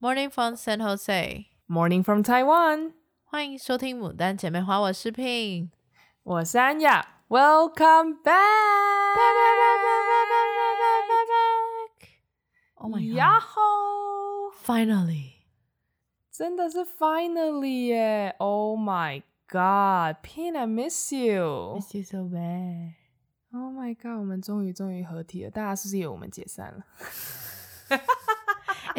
[0.00, 1.46] Morning from San Jose.
[1.68, 2.92] Morning from Taiwan.
[3.24, 5.70] 欢迎收听《牡丹姐妹花》，我是 Ping，
[6.22, 7.22] 我是安雅。
[7.28, 8.38] Welcome back.
[12.74, 13.18] Oh my god.
[13.18, 14.52] Yahoo!
[14.64, 15.32] Finally.
[16.30, 18.34] 真的是 finally 耶！
[18.38, 21.76] Oh my god, Ping, I miss you.
[21.76, 22.94] Miss you so bad.
[23.52, 26.84] Oh my god，我们终于终于合体了，大家是不是以为我们解散了？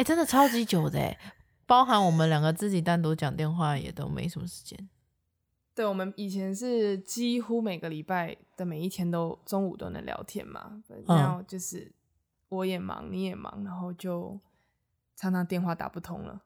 [0.03, 1.17] 真的超级久的哎，
[1.65, 4.89] 包含我们两个自己单独讲电话也都没什么时间。
[5.73, 11.91] 对，我们以前是几乎每个礼拜的每一天都中午都能聊天嘛，然后就是
[12.49, 14.37] 我也忙，你也忙，然后就
[15.15, 16.41] 常常电话打不通了。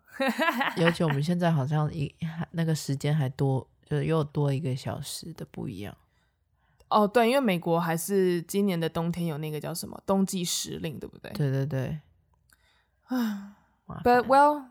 [0.78, 2.14] 尤其我们 现在好像一
[2.52, 5.98] 那个时间还多，就是又多一个小时的不一样。
[6.90, 11.32] 哦，对，因为美国还是今年的冬天有那个叫什么冬季时令，对不对？
[11.32, 12.00] 对对对。
[13.06, 13.58] 啊
[14.04, 14.66] ，But well，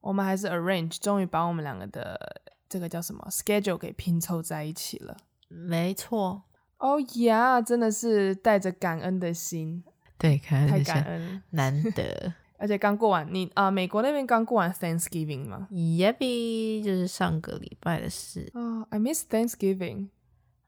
[0.00, 5.16] 我们还是 arrange，终于把我们两个的这个叫什么 schedule 给拼凑在一起了。
[5.48, 6.42] 没错。
[6.78, 9.82] 哦呀，真的是带着感恩的心。
[10.16, 12.34] 对，感恩太感恩，难得。
[12.58, 18.50] 而且刚过完，你啊、呃，美国那边刚过完 Thanksgiving 吗？Yep，就是上个礼拜的事。
[18.54, 20.08] 哦、oh,，I miss Thanksgiving。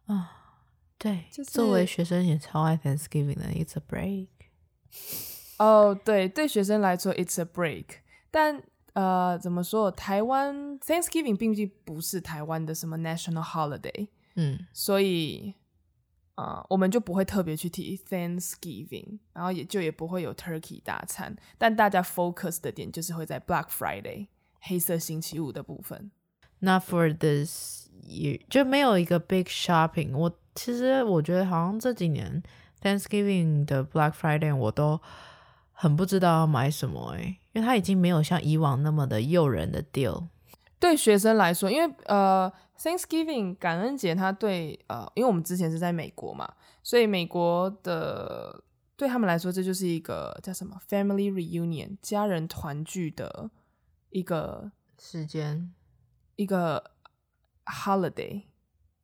[0.07, 0.31] 啊，
[0.99, 4.29] 对，就是作为学生也超爱 Thanksgiving 的，It's a break。
[5.61, 7.85] 哦、oh,，对，对学生来说，it's a break。
[8.31, 8.63] 但
[8.95, 9.91] 呃，怎么说？
[9.91, 15.53] 台湾 Thanksgiving 并不是台湾的什么 national holiday，嗯，所以
[16.37, 21.37] 啊、呃，我们就不会特别去提 Thanksgiving，然后也就也不会有 turkey 大餐。
[21.59, 24.29] 但大家 focus 的点就是会在 Black Friday
[24.61, 26.11] 黑色星期五的部分。
[26.61, 30.17] Not for this year，就没有一个 big shopping。
[30.17, 32.43] 我其实我觉得好像这几年
[32.81, 34.99] Thanksgiving 的 Black Friday 我都。
[35.81, 40.27] 很不知道要买什么哎、欸，因为它已经没有像以往那么的诱人的 deal。
[40.79, 48.63] 对学生来说，因为呃，Thanksgiving 感恩节，它对呃，因为我们之前是在美国嘛，所以美国的
[48.95, 53.51] 对他们来说，这就是一个叫什么 family reunion 家人团聚的
[54.11, 55.73] 一个时间，
[56.37, 56.91] 一个
[57.65, 58.43] holiday，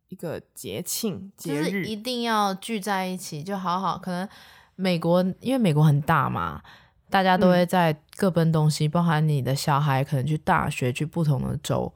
[0.09, 4.29] 一个节庆节日，就是一定要聚在一起，就好好可能。
[4.76, 6.62] 美国因为美国很大嘛，
[7.09, 11.91] 大家都会在各奔东西，嗯，包含你的小孩可能去大学，去不同的州，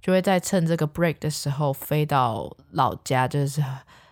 [0.00, 3.62] 就会在趁这个 break 的时候飞到老家，就是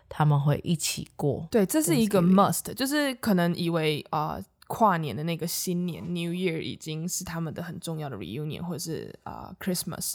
[0.09, 1.47] 他们会一起过。
[1.51, 10.15] 对，这是一个 must，就是可能以为啊，呃，跨年的那个新年 New Year 已经是他们的很重要的 reunion，或者是啊，呃，Christmas，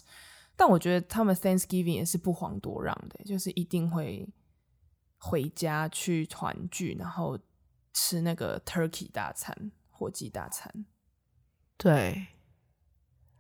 [0.55, 4.25] 但我觉得他们 Thanksgiving 也是不遑多让的，就是一定会
[5.17, 7.37] 回家去团聚，然后。
[7.99, 10.85] 吃那个 turkey 大餐，火鸡大餐，
[11.75, 12.27] 对，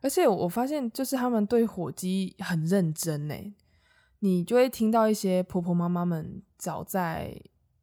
[0.01, 3.35] 而且我发现就是他们对火鸡很认真呢。
[4.19, 7.41] 你就会听到一些婆婆妈妈们早在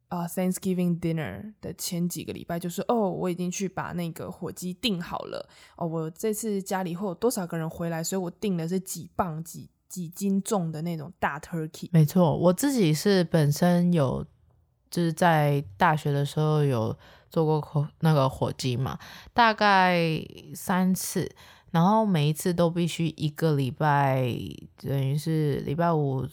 [0.09, 14.23] 啊、uh, Thanksgiving dinner 的前几个礼拜就说：“哦，我已经去把那个火鸡订好了哦，我这次家里会有多少个人回来，所以我订的是几磅几几斤重的那种大 turkey。”没错，我自己是本身有。
[14.89, 16.97] 就是在大学的时候有
[17.29, 18.97] 做过火那个火鸡嘛，
[19.33, 19.99] 大概
[20.55, 21.29] 三次，
[21.71, 24.31] 然后每一次都必须一个礼拜，
[24.77, 26.25] 等于是礼拜五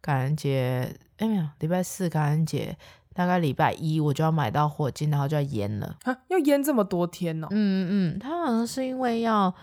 [0.00, 2.76] 感恩节，哎没有，礼拜四感恩节，
[3.14, 5.96] 大概礼拜一我就要买到火鸡，然后就要腌了。
[6.04, 7.48] 啊，要腌这么多天哦？
[7.50, 9.54] 嗯嗯，它好像是因为要，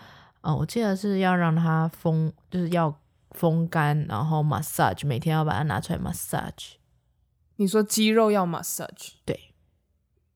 [0.42, 2.94] 呃，我记得是要让它风，就是要
[3.32, 6.74] 风干，然后 massage，每天要把它拿出来 massage。
[7.60, 9.52] 你说肌肉要 massage，对，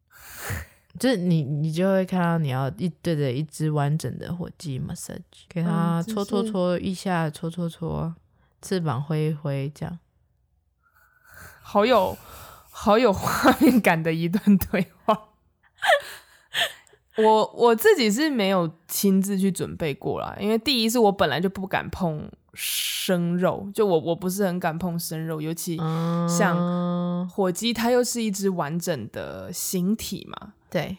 [1.01, 8.15] 就是你你就会看到你要一对着一只完整的火鸡 massage，给它搓搓搓一下，搓搓搓，
[8.61, 9.99] 翅膀挥一挥，这样，
[11.63, 12.15] 好有
[12.71, 15.31] 好有画面感的一段对话。
[17.17, 22.31] 我我自己是没有亲自去准备过啦，因为第一是我本来就不敢碰。
[22.57, 25.77] 生肉，就我我不是很敢碰生肉，尤其
[26.29, 30.53] 像火鸡，它又是一只完整的形体嘛。
[30.71, 30.97] 对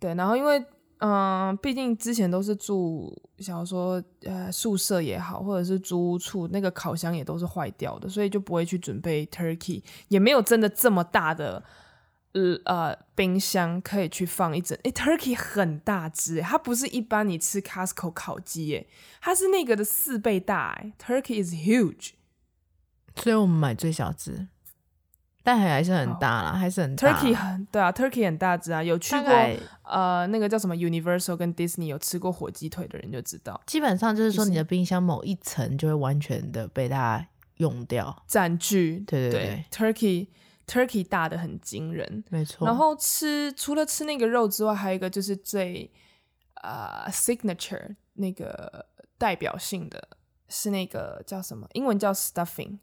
[0.00, 0.58] 对，然后因为
[0.98, 11.62] 嗯、呃，毕竟之前都是住，想要说呃宿舍也好，或者是租屋处，那个烤箱也都是坏掉的，所以就不会去准备 turkey，也没有真的这么大的。
[12.64, 18.88] 呃，冰箱可以去放一整，诶，turkey 很大只，它不是一般你吃 Costco 烤鸡，诶，
[19.20, 22.10] 它是那个的四倍大，诶，turkey is huge，
[23.14, 24.48] 所以我们买最小只，
[25.44, 27.12] 但还是很大啦，oh, 还是很大。
[27.12, 28.82] Turkey 很对啊，Turkey 很大只啊。
[28.82, 29.30] 有去过
[29.82, 37.24] 呃那个叫什么 Universal 跟 Disney 有吃过火鸡腿的人就知道，基本上就是说你的冰箱某一层就会完全的被它
[37.58, 39.04] 用掉占据。
[39.06, 40.28] 对对对，对，Turkey
[40.66, 42.66] Turkey 大的很惊人，没错。
[42.66, 45.90] 然后吃除了吃那个肉之外，还有一个就是最
[46.62, 48.86] 呃 signature 那个
[49.18, 50.08] 代表性的
[50.48, 51.68] 是那个叫什么？
[51.72, 52.78] 英文叫 stuffing。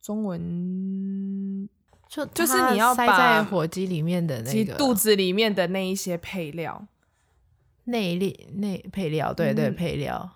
[0.00, 1.66] 中文
[2.10, 6.86] 就就是你要塞在火鸡里面的那个肚子里面的那一些配料，
[7.84, 10.30] 内力内配料，对对、嗯、配料，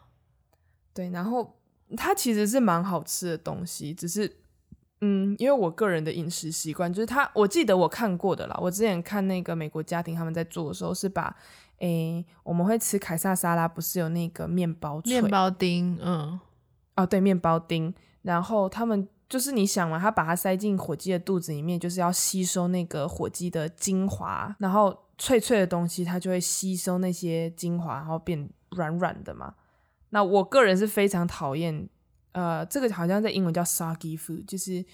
[0.94, 1.60] 对，然后
[1.98, 4.40] 它其实是蛮好吃的东西，只是
[5.00, 11.34] 嗯，因为我个人的饮食习惯就是他，我记得我看过的啦，我之前看那个美国家庭他们在做的时候是把，
[11.78, 16.40] 诶、欸，我们会吃凯撒沙拉，不是有那个面包面包丁，嗯，
[16.96, 19.08] 哦对，面包丁，然后他们。
[19.28, 29.52] 就是你想嘛，他把它塞进火鸡的肚子里面，就是要吸收那个火鸡的精华，然后脆脆的东西它就会吸收那些精华，然后变软软的嘛。
[30.08, 31.86] 那我个人是非常讨厌，
[32.32, 34.84] 呃，这个好像在英文叫 soggy food，就是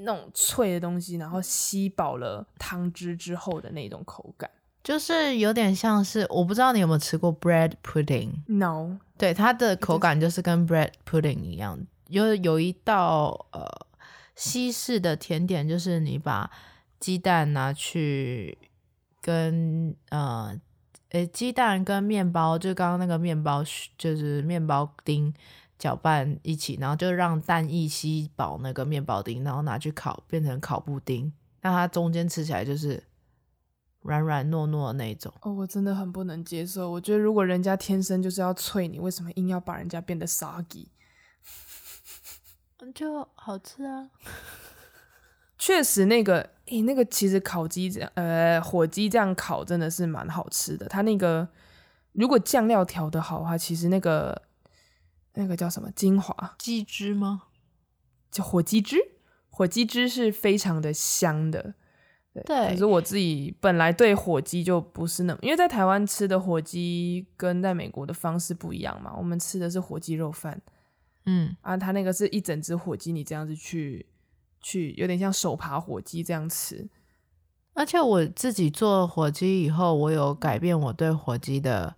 [0.00, 4.48] 那种脆的东西，然后吸饱了汤汁之后的那种口感，
[4.84, 11.78] 就是有点像是，我不知道你有没有吃过 bread pudding？No，对，它的口感就是跟 bread pudding 一样。
[12.08, 13.66] 有有一道呃
[14.34, 16.50] 西式的甜点，就是你把
[16.98, 18.56] 鸡蛋拿去
[19.20, 20.58] 跟呃
[21.10, 23.62] 诶鸡蛋跟面包，就刚刚那个面包
[23.98, 25.32] 就是面包丁
[25.80, 31.32] 搅拌一起，然后就让蛋液吸饱那个面包丁，然后拿去烤，变成烤布丁，
[31.62, 33.02] 那它中间吃起来就是
[34.02, 35.32] 软软糯糯的那种。
[35.40, 36.90] 哦，我真的很不能接受。
[36.90, 40.88] 我觉得如果人家天生就是要脆，你为什么硬要把人家变得 soggy？
[42.94, 44.10] 就好吃啊，
[45.58, 50.86] 确实那个诶、欸，那个其实烤鸡这样，呃，火鸡这样烤真的是蛮好吃的。
[50.88, 51.48] 它那个
[52.12, 54.42] 如果酱料调得好的话，其实那个
[55.40, 57.44] 那个叫什么精华鸡汁吗？
[58.30, 58.98] 叫火鸡汁，
[59.48, 61.74] 火鸡汁是非常的香的。
[62.34, 70.60] 对，对，可是我自己本来对火鸡就不是那么，因为在台湾吃的火鸡跟在美国的方式不一样嘛，我们吃的是火鸡肉饭。
[71.24, 74.06] 嗯啊，它那个是一整只火鸡，你这样子去
[74.60, 76.88] 去，有点像手扒火鸡这样吃。
[77.72, 81.96] 而且我自己做火鸡以后，我有改变我对火鸡的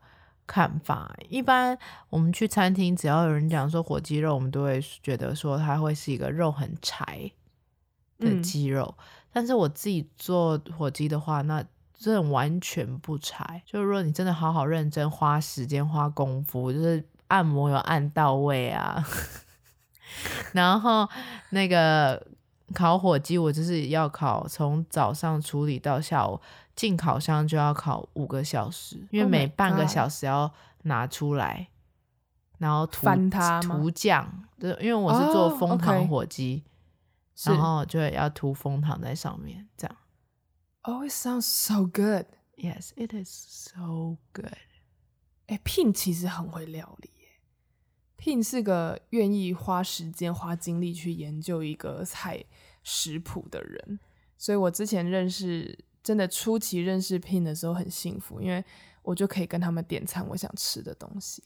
[0.53, 1.17] 看法。
[1.31, 1.79] 一般
[2.11, 7.31] 我们去餐厅，只要有人讲说火鸡肉，我们都会觉得说它会是一个肉很柴
[8.19, 8.95] 的鸡肉。
[8.99, 11.65] 嗯、但是我自己做火鸡的话，那
[11.95, 13.63] 这种完全不柴。
[13.65, 17.03] 就是说你真的好好认真花时间花功夫，就是。
[17.29, 19.03] 按摩有按到位啊，
[20.53, 21.09] 然后
[21.49, 22.27] 那个
[22.75, 26.39] 烤火鸡，我就是要烤，从早上处理到下午
[26.75, 30.53] 进烤箱就要烤五个小时，因为每半个小时要
[30.83, 31.69] 拿出来
[32.53, 34.27] ，oh、然后涂翻它涂酱，
[34.59, 36.65] 对，因为我是做蜂糖火鸡
[37.47, 37.55] ，oh.
[37.55, 39.97] 然后就要涂蜂糖在上面，这样。
[40.83, 42.27] Oh, it sounds so good.
[42.55, 44.53] Yes, it is so good.
[45.47, 47.11] 哎，Pin 其实很会料理。
[48.17, 52.45] Pin 是个愿意花时间、花精力去研究一个菜
[52.85, 53.99] 食谱的人，
[54.39, 58.65] 所以我之前认识，真的初期认识 Pin 的时候很幸福，因为
[59.03, 61.43] 我就可以跟他们点餐我想吃的东西。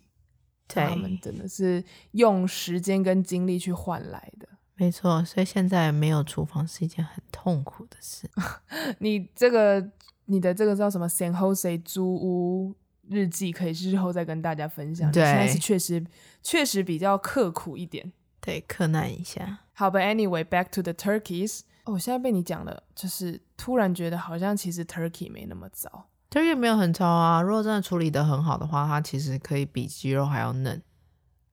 [0.67, 4.49] 对，他们真的是用时间跟精力去换来的。
[4.75, 8.29] 没错，所以现在没有厨房是一件很痛苦的事。
[8.99, 9.91] 你这个，
[10.27, 12.75] 你的这个叫什么？San Jose 租屋。
[13.09, 15.13] 日记可以日后再跟大家分享。
[15.13, 16.05] 对，现在是确实
[16.43, 19.61] 确实比较刻苦一点，对，克难一下。
[19.75, 21.61] 好吧，Anyway，back to the turkeys。
[21.87, 27.41] 哦，我现在被你讲了，就是突然觉得好像其实 turkey 没那么糟，turkey 没有很糟啊。
[27.41, 30.83] 如果真的处理的很好的话，它其实可以比鸡肉还要嫩。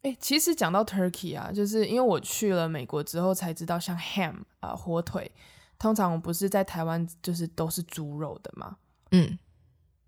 [0.01, 5.31] 哎，其实讲到 turkey 啊，就是因为我去了美国之后才知道，像 ham 啊、呃、火腿，
[5.79, 8.75] 通常我不是在台湾就是都是猪肉的嘛，
[9.11, 9.39] 嗯，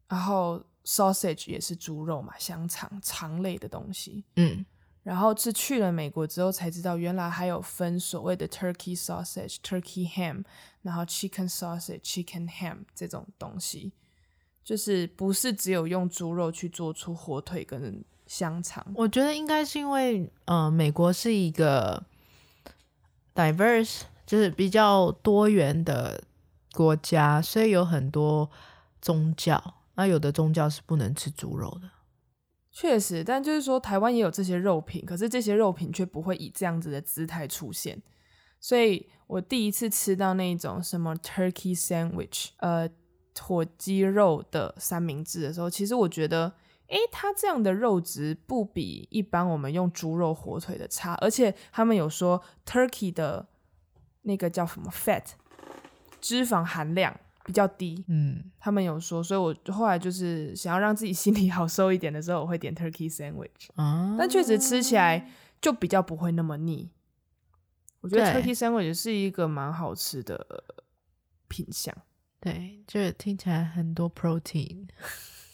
[0.10, 0.62] 然后。
[0.88, 4.24] Sausage 也是猪肉嘛，香肠肠类的东西。
[4.36, 4.64] 嗯，
[5.06, 10.44] 然后是去了美国之后才知道，原来还有分所谓的 turkey sausage、turkey ham，
[10.82, 13.92] 然后 chicken sausage、chicken ham 这种东西，
[14.64, 18.84] 就是不是只有用猪肉去做出火腿跟香肠。
[18.96, 22.04] 我觉得应该是因为，呃，美国是一个
[23.36, 26.24] diverse，就是比较多元的
[26.74, 28.50] 国家，所以有很多
[29.00, 29.76] 宗教。
[29.94, 31.88] 那有的宗教是不能吃猪肉的，
[32.78, 38.04] 确实，但就是说台湾也有这些肉品，可是这些肉品却不会以这样子的姿态出现，
[38.60, 42.90] 所以我第一次吃到那种什么 turkey sandwich，呃，
[43.40, 46.54] 火鸡肉的三明治的时候，其实我觉得，
[46.88, 53.48] 诶，它这样的肉质不比一般我们用猪肉火腿的差，而且他们有说 turkey 的
[54.24, 55.24] 那个叫什么 fat
[56.20, 65.30] 脂肪含量比较低，嗯，他们有说，所以我后来就是想要让自己心里 好受一点的时候，我会点 turkey sandwich，啊，但确实吃起来
[65.62, 66.90] 就比较不会那么腻。
[68.02, 70.64] 我觉得 turkey sandwich 是一个蛮好吃的
[71.48, 71.96] 品相，
[72.40, 74.88] 对，就听起来很多 protein，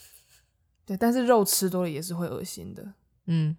[0.85, 2.93] 对，但是肉吃多了也是会恶心的，
[3.25, 3.55] 嗯。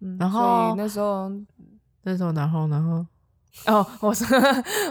[0.00, 1.28] 嗯，然后那时候
[2.02, 3.04] 那时候然后然后
[3.66, 4.24] 哦，我说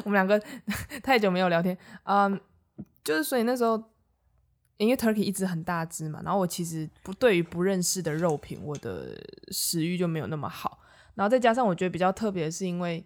[0.04, 0.38] 我们两个
[1.02, 2.38] 太久没有聊天，嗯，
[3.08, 3.82] 就是所以那时候
[4.76, 9.18] 因为 turkey 一直很大只嘛，然后我其实不对于不认识的肉品，我的
[9.50, 10.80] 食欲就没有那么好。
[11.16, 13.04] 然后再加上我觉得比较特别的是，因为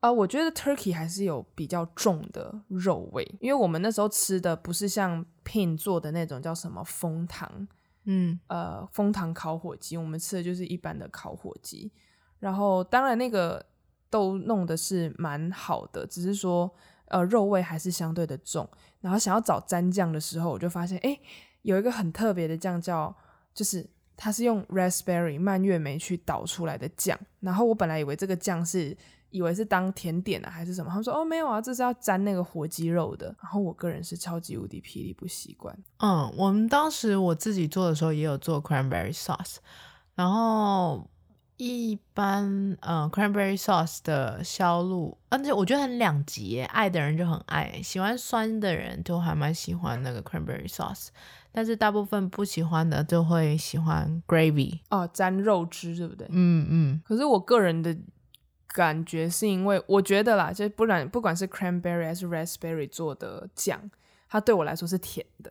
[0.00, 7.68] 啊、呃，我觉得 turkey 还是有比较重的肉味，因为我们那时候吃的不是像 Pin 做的那种叫什么枫糖，
[8.04, 11.90] 嗯，呃，枫糖烤火鸡，我们吃的就是一般的烤火鸡。
[12.38, 13.64] 然后当然那个
[14.10, 16.70] 都弄的是蛮好的，只是说
[17.08, 18.68] 呃肉味还是相对的重。
[19.00, 21.18] 然后想要找蘸酱的时候，我就发现哎，
[21.62, 23.14] 有一个很特别的酱叫
[23.52, 23.88] 就是。
[24.20, 28.96] 它是用 raspberry 蔓越莓去捣出来的酱，然后我本来以为这个酱是
[29.30, 33.26] 以为是当甜点啊还是什么，他们说哦没有啊，这是要沾那个火鸡肉的。
[33.40, 35.72] 然后我个人是超级无敌霹雳不习惯。
[35.98, 39.58] 嗯，我们当时我自己做的时候也有做 cranberry sauce，
[40.16, 41.08] 然后
[41.58, 51.08] 一般呃 cranberry sauce 的销路，而且我觉得很两极耶，爱的人就很爱，喜欢酸的人就还蛮喜欢那个 cranberry sauce。
[51.50, 56.28] 但是大部分不喜欢的就会喜欢 gravy 哦，沾肉汁对不对？
[56.30, 57.02] 嗯嗯。
[57.04, 57.96] 可是我个人的
[58.68, 63.90] 感觉是因为我觉得啦，就不然不管是 cranberry 还是 raspberry 做的酱，
[64.28, 65.50] 它对我来说是甜的，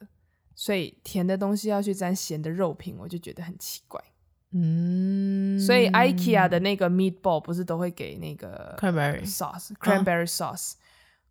[0.55, 4.01] 所以甜的东西要去沾咸的肉品，我就觉得很奇怪。
[4.51, 5.59] 嗯。
[5.59, 10.77] 所以 IKEA 的那个 meatball 不是都会给那个 cranberry sauce，cranberry sauce，哦，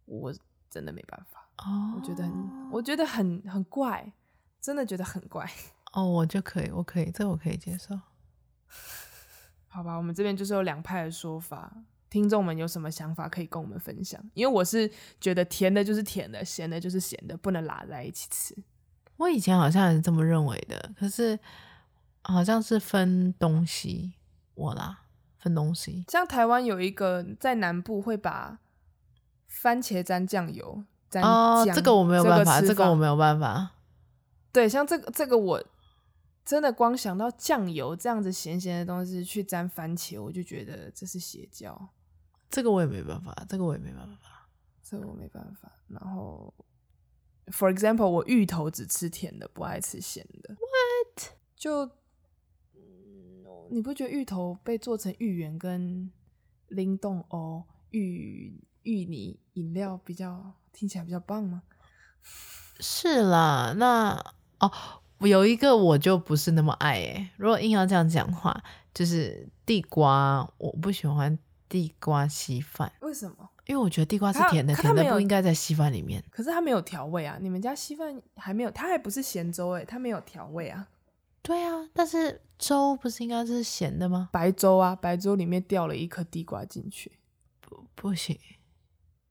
[0.06, 0.34] 我
[0.70, 1.48] 真的没办法。
[1.64, 1.94] 哦。
[1.96, 4.12] 我觉得很，我觉得很很怪。
[4.58, 5.48] 真的觉得很怪
[5.94, 7.96] 哦，我就可以，我可以，这我可以接受。
[9.68, 11.72] 好吧，我们这边就是有两派的说法，
[12.10, 14.20] 听众们有什么想法可以跟我们分享？
[14.34, 18.56] 因为我是觉得甜的就是甜的，咸的就是咸的，不能拉在一起吃。
[19.18, 21.38] 我以前好像也是这么认为的，可是
[22.26, 24.14] 好像是分东西，
[24.54, 25.04] 我啦，
[25.38, 26.04] 分东西。
[26.08, 28.58] 像台湾有一个在南部会把
[29.48, 33.70] 番茄沾酱油沾酱，哦，这个我没有办法，这个、这个我没有办法。
[34.52, 35.64] 对，像这个这个，我
[36.44, 41.90] 真的光想到酱油这样子咸咸的东西去沾番茄，我就觉得这是邪教。
[42.48, 44.48] 这个我也没办法，这个我也没办法，
[44.82, 45.70] 这个我没办法。
[45.88, 46.54] 然后
[47.48, 50.54] ，for example，我芋头只吃甜的，不爱吃咸的。
[50.54, 51.32] What？
[51.56, 51.90] 就，
[53.70, 56.10] 你不觉得芋头被做成芋圆跟
[56.68, 61.62] 冷冻哦芋芋泥饮料比较听起来比较棒吗？
[62.80, 64.34] 是啦，那。
[64.58, 64.72] 哦，
[65.20, 67.28] 有一个我就不是那么爱诶。
[67.36, 68.58] 如果硬要这样讲的话，
[68.94, 72.90] 就是地瓜，我不喜欢地瓜稀饭。
[73.00, 73.50] 为什么？
[73.66, 76.24] 因为我觉得地瓜是甜的，甜的不应该在稀饭里面。
[76.30, 77.36] 可是它没有调味啊！
[77.38, 80.88] 你们家稀饭还没有，它还不是咸粥诶，它没有调味啊。
[81.46, 84.28] 对啊，但是粥不是应该是咸的吗？
[84.32, 87.12] 白粥啊，白粥里面掉了一颗地瓜进去，
[87.60, 88.36] 不不行。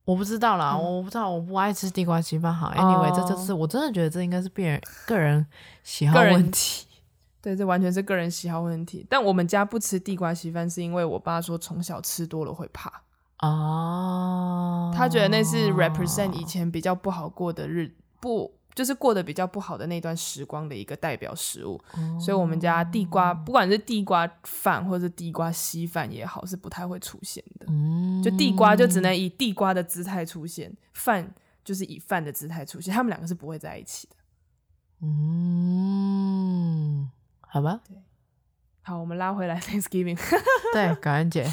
[0.05, 2.53] 我不知道啦，嗯、我不知道，我不爱吃地瓜稀饭。
[2.53, 5.45] 好，Anyway，、哦、这就是我真的觉得这应该是别人个人
[5.84, 6.88] 喜好问题。
[7.41, 9.05] 对，这完全是个人喜好问题。
[9.10, 13.01] 但我们家不吃地瓜稀饭，是因为我爸说从小吃多了会怕。
[13.39, 18.54] 哦，他觉得那是 represent 以前比较不好过的日不。
[18.75, 27.65] 就是过得比较不好的那段时光的一个代表食物，哦、所以我们家地瓜不管是地瓜饭或者是地瓜稀饭也好，是不太会出现的。
[27.70, 34.15] 嗯、就地瓜就只能以地瓜的姿态出现，饭就是以饭的姿态出现，他们两个是不会在一起的。
[35.01, 35.10] 嗯，
[37.39, 37.79] 好吧。
[37.88, 37.98] 对，
[38.82, 40.20] 好，我们拉回来 Thanksgiving。
[40.74, 41.50] 对，感恩节。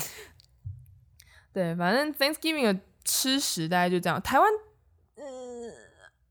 [1.54, 4.20] 对，反正 Thanksgiving 的吃食大概就这样。
[4.20, 4.48] 台湾。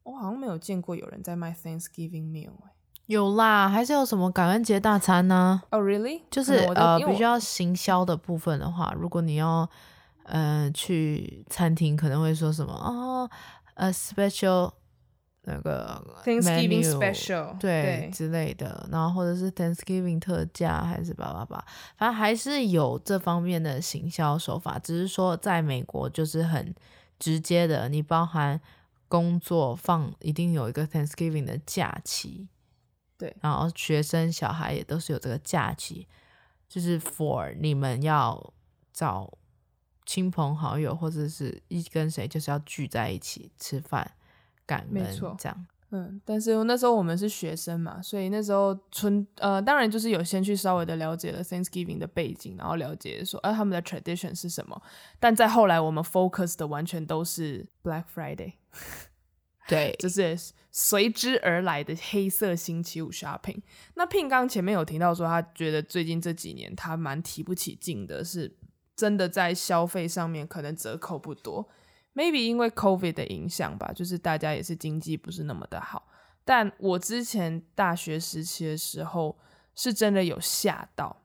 [0.03, 2.51] 我好像没有见过有人在卖 Thanksgiving meal，
[3.05, 5.62] 有啦，还是有什么感恩节大餐呢？
[5.72, 6.22] 哦、oh,，really？
[6.31, 9.70] 就是呃，比较行销的部分的话，如果你要
[10.24, 13.29] 呃去餐厅，可能会说什么哦，
[13.75, 14.72] 呃，special
[15.43, 21.65] 那个 Thanksgiving menu, special 对，对之类的，然后或者是 Thanksgiving 特价还是叭叭叭，
[21.98, 26.74] 反正还是有这方面的行销手法，只是说在美国就是很
[27.20, 28.62] 直接的，你包含
[29.11, 32.47] 工作放一定有一个 Thanksgiving 的假期，
[33.17, 36.07] 对，然后学生小孩也都是有这个假期，
[36.69, 38.53] 就是 for 你们要
[38.93, 39.37] 找
[40.05, 44.09] 亲朋好友或者是一跟谁就是要聚在一起吃饭。
[44.89, 54.81] 没错，这样，嗯，但是那时候我们是学生嘛，所以那时候春呃，当然就是有先去稍微的了解了 Thanksgiving 的背景，然后了解说，哎、啊，他们的 tradition 是什么。
[55.19, 58.53] 但在后来，我们 focus 的完全都是 Black Friday，
[59.67, 60.37] 对， 就是
[60.71, 63.61] 随之而来的黑色星期五 shopping。
[63.95, 68.57] 那 Pin 刚前面有提到说，他觉得最近这几年他蛮提不起劲的，是
[68.95, 71.69] 真的在消费上面可能折扣不多。
[72.13, 76.07] Maybe 因为 COVID 的影响吧，就是大家也是经济不是那么的好。
[76.43, 79.37] 但我之前大学时期的时候，
[79.73, 81.21] 是真的有吓到。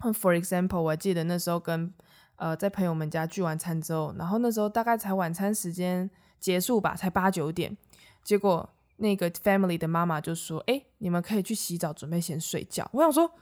[0.00, 1.94] For example，我还记得那时候跟
[2.34, 6.10] 呃在朋友们家聚完餐之后，然后那时候大概才晚餐时间
[6.42, 7.74] 结束吧，才八九点，
[8.22, 13.32] 结果那个 family 的妈妈就说：“哎，你们可以去洗澡，准备先睡觉。”我想说。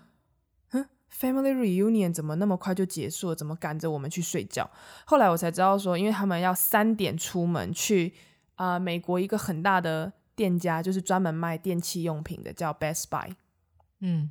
[1.12, 3.34] Family reunion 怎么那么快就结束了？
[3.34, 4.70] 怎么赶着我们去睡觉？
[5.04, 8.14] 后来我才知道说，因为他们要三点出门去
[8.54, 13.34] 啊、呃，美国一个很大的店家，就是专门卖电器用品的，叫 Best Buy。
[13.98, 14.30] 嗯，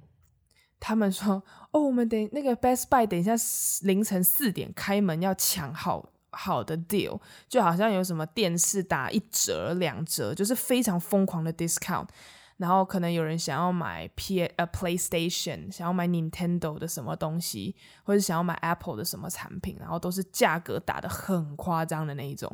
[0.79, 3.33] 他们说，哦，我们等那个 Best Buy 等一下
[3.81, 12.07] 凌晨四点开门，要抢好好的 deal，就好像有什么电视打一折、两折，就是非常疯狂的 discount。
[12.57, 22.53] 然后可能有人想要买 P 呃 PlayStation，想要买 Nintendo 的什么东西，或者想要买 Apple 的什么产品，然后都是价格打得很夸张的那一种。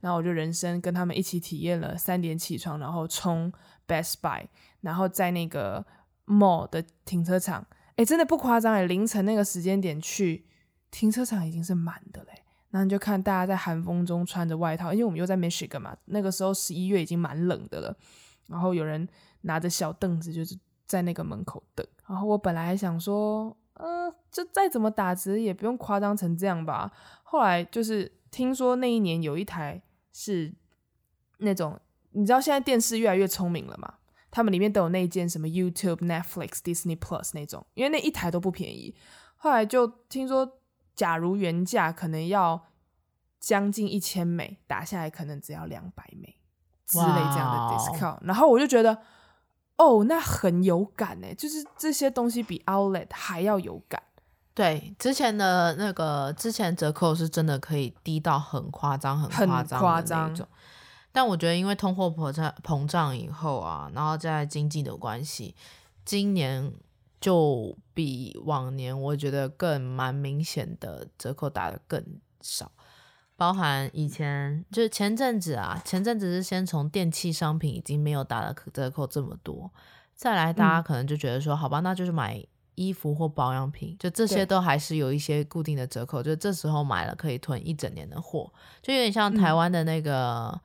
[0.00, 3.52] 然后我就人生跟他们一起体验了三点起床，然后冲
[3.86, 4.46] Best Buy，
[4.80, 5.84] 然后在那个
[6.26, 10.46] Mall 的停车场，诶，真的不夸张诶，凌晨那个时间点去
[10.90, 12.41] 停车场已经是满的嘞。
[12.72, 17.96] 然后你就看大家在寒风中穿着外套，因为我们又在 Michigan 嘛，那个时候十一月已经蛮冷的了，
[18.48, 19.08] 然后有人。
[19.44, 21.84] 拿着小凳子，就是在那个门口等。
[22.06, 26.88] 然后我本来还想说，嗯、就再怎么打折也不用夸张成这样吧。
[27.24, 29.82] 后来就是听说那一年有一台
[30.12, 30.54] 是
[31.38, 31.76] 那种，
[32.12, 33.92] 你知道现在电视越来越聪明了嘛？
[34.30, 38.94] 他们里面都有那件什么 YouTube、Netflix、Disney Plus 那种，因为那一台都不便宜。
[39.34, 40.48] 后来就听说，
[41.02, 42.68] 假如原价可能要
[43.40, 46.36] 将近一千美，打下来可能只要两百美
[46.86, 48.18] 之类这样的 discount。
[48.22, 48.96] 然后我就觉得。
[49.78, 54.00] 哦，oh, 那很有感呢，就是这些东西比 Outlet 还要有感。
[54.54, 60.46] 对，之前的那个之前折扣是真的可以低到很夸张、很夸张的那种。
[61.10, 65.56] 但我觉得，因为通货膨胀膨胀以后啊，然后在经济的关系，
[66.04, 66.70] 今年
[67.22, 72.04] 就比往年我觉得更蛮明显的折扣打的更
[72.42, 72.70] 少。
[73.34, 79.72] 包含以前就是前阵子啊，前阵子是先从电器商品已经没有打的折扣这么多，
[80.14, 82.44] 再来大家可能就觉得说，嗯、好吧，那就是买
[82.76, 90.60] 衣服或保养品，就这些都还是有一些固定的折扣，就这时候买了可以囤一整年的货，就有点像台湾的那个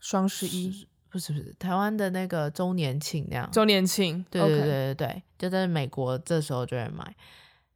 [0.00, 7.14] 双十一，不是不是台湾的那个周年庆那样，周年庆，对对对对对.就在美国这时候就会买，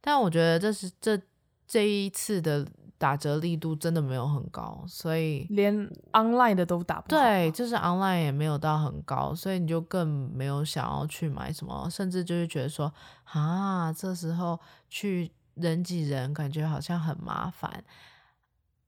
[0.01, 1.19] 但我觉得这是这
[1.67, 2.65] 这一次的。
[2.97, 5.75] 打折力度真的没有很高，所以连
[6.13, 7.09] online 的都打不。
[7.09, 12.91] 对，就是 online 也没有到很高，所以你就更没有想要去买什么，甚至就是觉得说
[13.25, 14.57] 啊，这时候
[14.89, 17.83] 去人挤人，感觉好像很麻烦。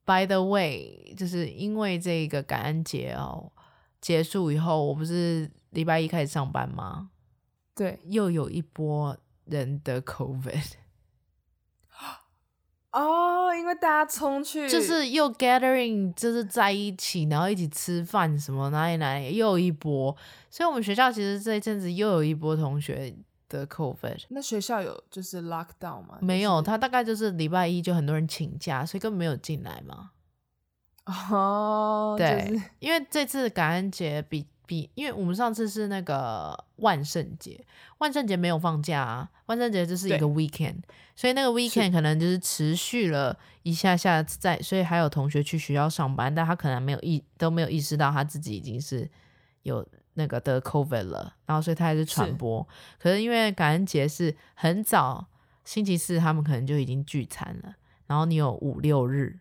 [0.05, 3.51] By the way，就是因为这个感恩节哦
[4.01, 7.09] 结束以后，我不是礼拜一开始上班吗？
[7.75, 10.73] 对，又有一波人得 COVID。
[12.93, 20.15] 哦，因为大家冲去，就是又 gathering，就是在一起，然后一起吃饭什么哪里哪里又一波，
[20.49, 23.15] 所以我们学校其实这一阵子又有一波同学
[23.49, 24.23] 的 COVID。
[24.29, 26.17] 那学校有就是 lockdown 吗？
[26.21, 30.11] 没有，他大概就是礼拜一就很多人请假，所以根本没有进来嘛。
[31.07, 34.45] 哦，对，就是、因为这次感恩节比。
[34.67, 37.57] 比，因为我们上次是那个万圣节，
[37.99, 40.79] 万圣节没有放假啊，万圣节就是一个 weekend，
[41.15, 49.09] 所以那个 weekend 可能就是持续了一下下在，所以还有同学去学校上班，但他可能没有意都没有意识到他自己已经是
[49.61, 52.67] 有那个得 COVID 了，然后所以他还是传播。
[52.69, 55.27] 是可是因为感恩节是很早，
[55.63, 59.39] 星期四他们可能就已经聚餐了，然后你有五六日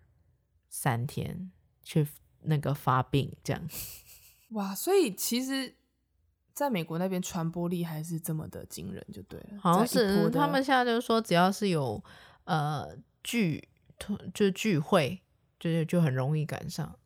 [0.68, 1.50] 三天
[1.86, 2.04] 去
[2.42, 3.62] 那个发病这样。
[4.50, 5.76] 哇，所以其实
[6.52, 9.58] 在美国那边传播力还是这么的惊人，就对了。
[9.60, 12.02] 好像是他们现在就是说，只要是有
[12.44, 13.68] 呃聚
[14.34, 15.22] 就聚会，
[15.60, 16.98] 就是就很容易赶上。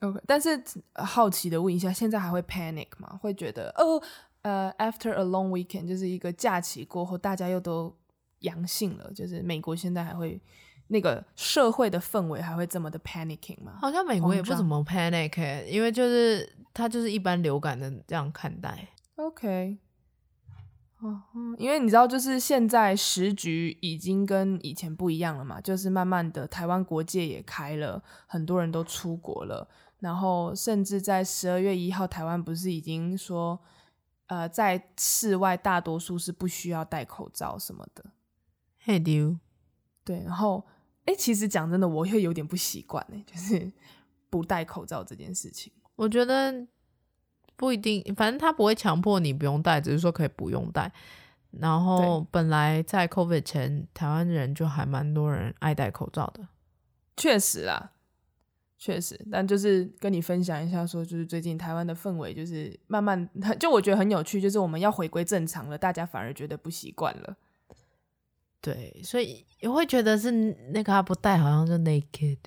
[0.00, 0.62] OK，但是
[0.94, 3.18] 好奇的问一下，现在还会 panic 吗？
[3.22, 4.02] 会觉得哦，
[4.42, 7.96] 呃，after a long weekend，就是一个假期过后，大家又都
[8.40, 10.40] 阳性了，就是美国现在还会
[10.88, 13.78] 那个社会的氛围还会这么的 panicking 吗？
[13.80, 18.88] 好像美国也不怎么 panic，欸，因为就是它就是一般流感的这样看待。
[19.16, 19.78] OK，
[20.98, 21.22] 哦，
[21.56, 29.68] 因为你知道，就是现在时局已经跟以前不一样了嘛，就是慢慢的台湾国界也开了，很多人都出国了。
[30.00, 33.58] 然后，甚至在十二月一号，台湾不是已经说，
[34.26, 38.04] 呃，在室外大多数是不需要戴口罩什么的。
[38.80, 39.38] 嘿丢，
[40.04, 40.22] 对。
[40.24, 40.66] 然后，
[41.04, 43.70] 哎，其实讲真的，我会有点不习惯呢，就是
[44.30, 45.72] 不戴口罩这件事情。
[45.96, 46.66] 我觉得
[47.56, 50.92] 不一定，反正他不会强迫你不用戴，只是说可以不用戴。
[51.50, 56.48] 然后，本来在 COVID 前，台湾人就还蛮多人爱戴口罩的。
[57.16, 57.92] 确实啦。
[58.76, 67.36] 确实，但就是跟你分享一下，说就是最近台湾的氛围就是慢慢，就我觉得很有趣，就是我们要回归正常了，大家反而觉得不习惯了。
[68.64, 72.38] 对，所以我会觉得是那个他不戴，好像就 naked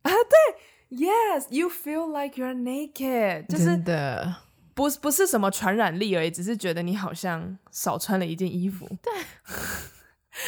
[0.00, 4.36] 啊，对，Yes，you feel like you're naked，就是的
[4.72, 8.88] 不不是什么传染力而已，只是觉得你好像少穿了一件衣服。
[9.02, 9.12] 对，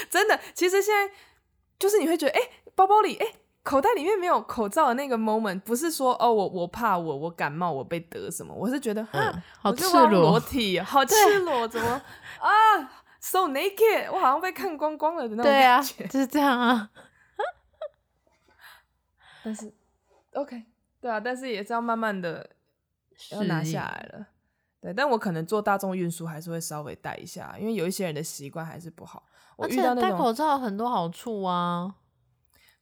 [0.08, 1.14] 真的，其实现在
[1.78, 2.40] 就是你会觉得，哎，
[2.74, 3.26] 包包里，哎。
[3.66, 11.88] 口袋里面没有口罩的那个 moment，不是说哦，我我怕我我感冒我被得什么，我是觉得，嗯，好赤裸，裸体，好赤裸，怎么
[12.38, 12.48] 啊
[13.26, 16.90] ，so naked，我好像被看光光了的那种感觉，对啊，就是这样啊。
[19.42, 19.72] 但是
[20.34, 20.62] ，OK，
[21.00, 22.48] 对啊，但是也是要慢慢的
[23.30, 24.26] 要拿下来了。
[24.80, 29.24] 对，但我可能坐大众运输还是会稍微戴一下，因为有一些人的习惯还是不好。
[29.56, 31.96] 我遇到那种戴口罩有很多好处啊。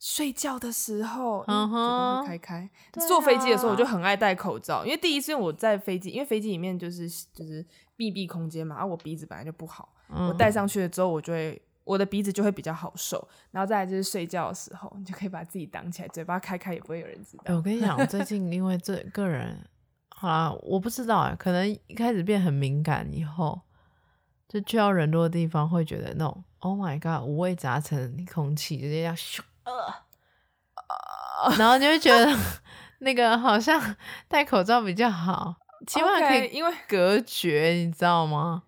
[0.00, 2.68] 睡觉的时候，嗯哼，开开。
[3.08, 7.64] 坐飞机的时候，我就很爱戴口罩，因为第一次我在飞机，因为飞机里面就是就是
[7.96, 13.26] 密闭空间嘛，而我鼻子本来就不好，我戴上去了之后，我就会我的鼻子就会比较好受。
[13.50, 17.54] 然后再来就是睡觉的时候，你就可以把自己挡起来，嘴巴开开也不会有人知道。
[17.54, 19.58] 我跟你讲，我最近因为这个人，
[20.08, 23.60] 好啦，我不知道啊，可能一开始变很敏感，以后
[24.48, 29.40] 就去到人多的地方会觉得那种 Oh my God，五味杂陈空气直接要咻。
[29.64, 32.34] 呃，然后就会觉得
[33.00, 33.96] 那个好像
[34.28, 38.62] 戴口罩比较好，起码可以因为隔绝，你知道吗？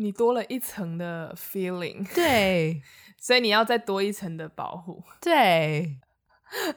[0.00, 2.82] 你多了一层的 feeling，对，
[3.20, 5.98] 所以你要再多一层的保护， 对。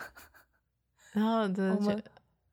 [1.13, 2.03] 然后真的觉得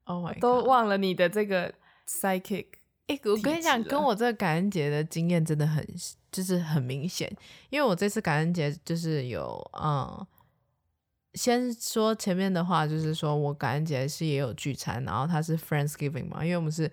[0.04, 1.74] ，Oh my God，都忘了你的这个
[2.06, 2.66] psychic。
[3.08, 5.84] 哎，我跟你讲，跟我这个感恩节的经验真的很，
[6.30, 7.28] 就是很明显，
[7.70, 10.26] 因为我这次感恩节就是有嗯。
[11.34, 16.90] 先说前面的话，就是说我感恩节是也有聚餐，然后它是 Friendsgiving 嘛，因为我们是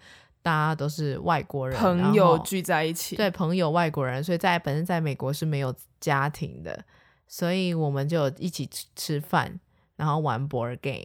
[0.48, 6.86] 大家都是外国人，朋友聚在一起，对，朋友外国人，所以在本身在美国是没有家庭的，
[7.28, 9.60] 所以我们就一起吃吃饭，
[9.98, 11.04] 然后玩 board game，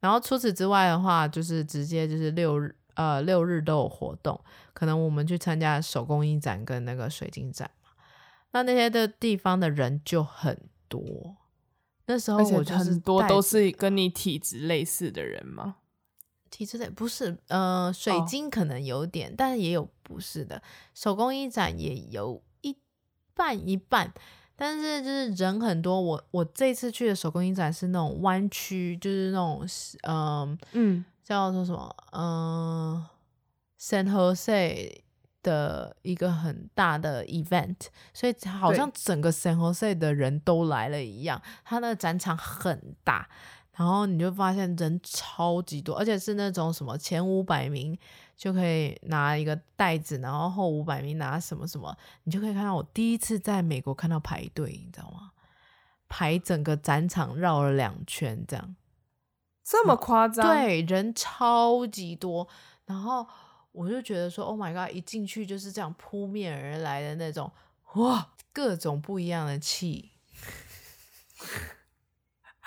[0.00, 4.40] 然后除此之外的话，就是直接就是六日呃六日都有活动，
[4.72, 7.90] 可能我们去参加手工艺展跟那个水晶展嘛，
[8.52, 10.58] 那那些的地方的人就很
[10.88, 11.36] 多。
[12.06, 15.76] 那时候我就很多都是跟你体质类似的人吗？
[16.52, 20.62] 体质类不是，呃，水晶可能有点，哦、但是也有不是的。
[20.94, 22.76] 手工艺展也有一
[23.34, 24.12] 半一半，
[24.54, 26.00] 但是就是人很多。
[26.00, 29.66] 我我这次去的手工艺展是那种湾区，就是那种，
[30.02, 33.10] 呃、嗯，叫做什么，嗯、呃
[33.80, 35.02] ，San Jose。
[35.44, 37.74] 的一个很大的 event，
[38.14, 41.42] 所以好像整个 San Jose 的人都来了一样。
[41.64, 43.28] 他那个展场很大，
[43.76, 47.98] 然后你就发现人超级多，而且是那种什么前五百名
[48.36, 55.32] 就可以拿一个袋子，然后后五百名拿什么什么，你就可以看到我第一次在美国看到排队，你知道吗？
[56.08, 58.76] 排整个展场绕了两圈，这样
[59.64, 60.46] 这么夸张？
[60.46, 62.48] 对，人超级多，
[62.86, 63.26] 然后。
[63.74, 64.94] 我就觉得说，Oh my god！
[64.94, 67.50] 一进去就是这样扑面而来的那种，
[67.94, 70.10] 哇，各种不一样的气。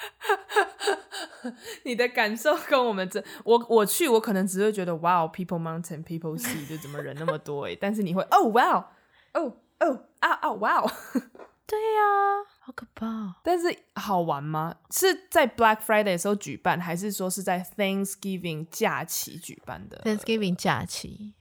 [1.84, 8.92] 你的感受跟我们这，我我去，我可能只会觉得，哇，People Mountain People Sea，就怎么人那么多诶， 但是你会，哦，哇，
[9.34, 10.82] 哦，哦，啊啊，哇，
[11.68, 13.36] 对呀、啊，好可怕。
[13.44, 14.76] 但是好玩吗？
[14.92, 21.34] 是在 Black Friday 的时候举办，还是说是在 Thanksgiving 假期举办的？Thanksgiving 假期。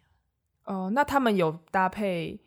[0.64, 2.40] 哦，那他们有搭配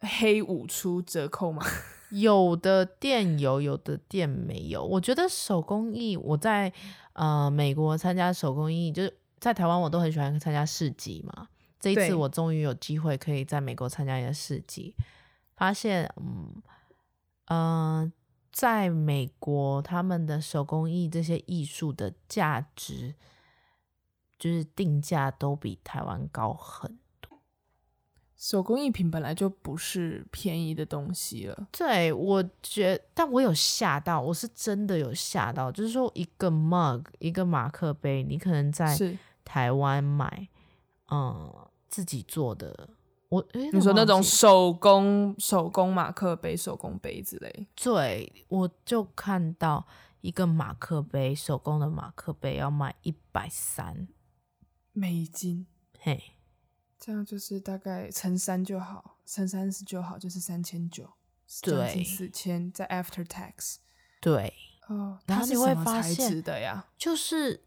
[0.00, 1.62] 黑五出折扣吗？
[2.10, 4.84] 有的店有，有的店没有。
[4.84, 6.72] 我觉得手工艺，我在
[7.12, 11.48] 呃美国参加手工艺，就是在台湾我都很喜欢参加市集嘛。
[11.78, 14.94] 这一次我终于有机会可以在美国参加一个市集，
[15.54, 16.62] 发现嗯
[17.46, 18.12] 嗯、呃，
[18.50, 23.14] 在美国他们的手工艺这些艺术的价值，
[24.38, 26.98] 就是定价都比台湾高很。
[28.38, 31.68] 手工艺品本来就不是便宜的东西了。
[31.72, 35.72] 对，我觉，但我有吓到，我是真的有吓到。
[35.72, 38.96] 就是说，一个 mug，一个马克杯，你可能在
[39.44, 40.48] 台湾买，
[41.10, 41.52] 嗯，
[41.88, 42.90] 自己做的。
[43.28, 47.66] 我，诶，你说那种手工手工马克杯、手工杯之类。
[47.74, 49.84] 对，我就看到
[50.20, 54.06] 一个马克杯，手工的马克杯要卖一百三
[54.92, 55.66] 美金。
[55.98, 56.22] 嘿。
[57.00, 61.08] 这样就是大概乘三就好，乘三十就好，就是三千九，
[61.62, 63.76] 对，四千在 after tax，
[64.20, 64.52] 对，
[64.88, 67.64] 哦，然后你会发现的呀，就是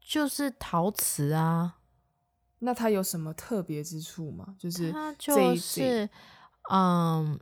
[0.00, 1.80] 就是陶瓷啊，
[2.60, 4.56] 那它有什么特别之处吗？
[4.58, 6.08] 就是它就是，
[6.70, 7.38] 嗯，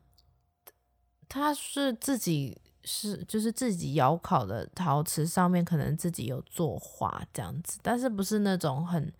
[1.28, 9.12] 它是自己是就是自己窑烤的陶瓷，上面可能自己有作画这样子，但是不是那种很。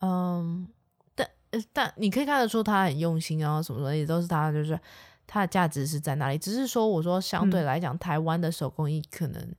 [0.00, 0.68] 嗯，
[1.14, 1.28] 但
[1.72, 4.78] 但你可以看得出他很用心，然后什么的也都是他，就是
[5.26, 6.38] 他的价值是在哪里？
[6.38, 9.54] 只是说，我说相对来讲，嗯、台湾的手工艺可能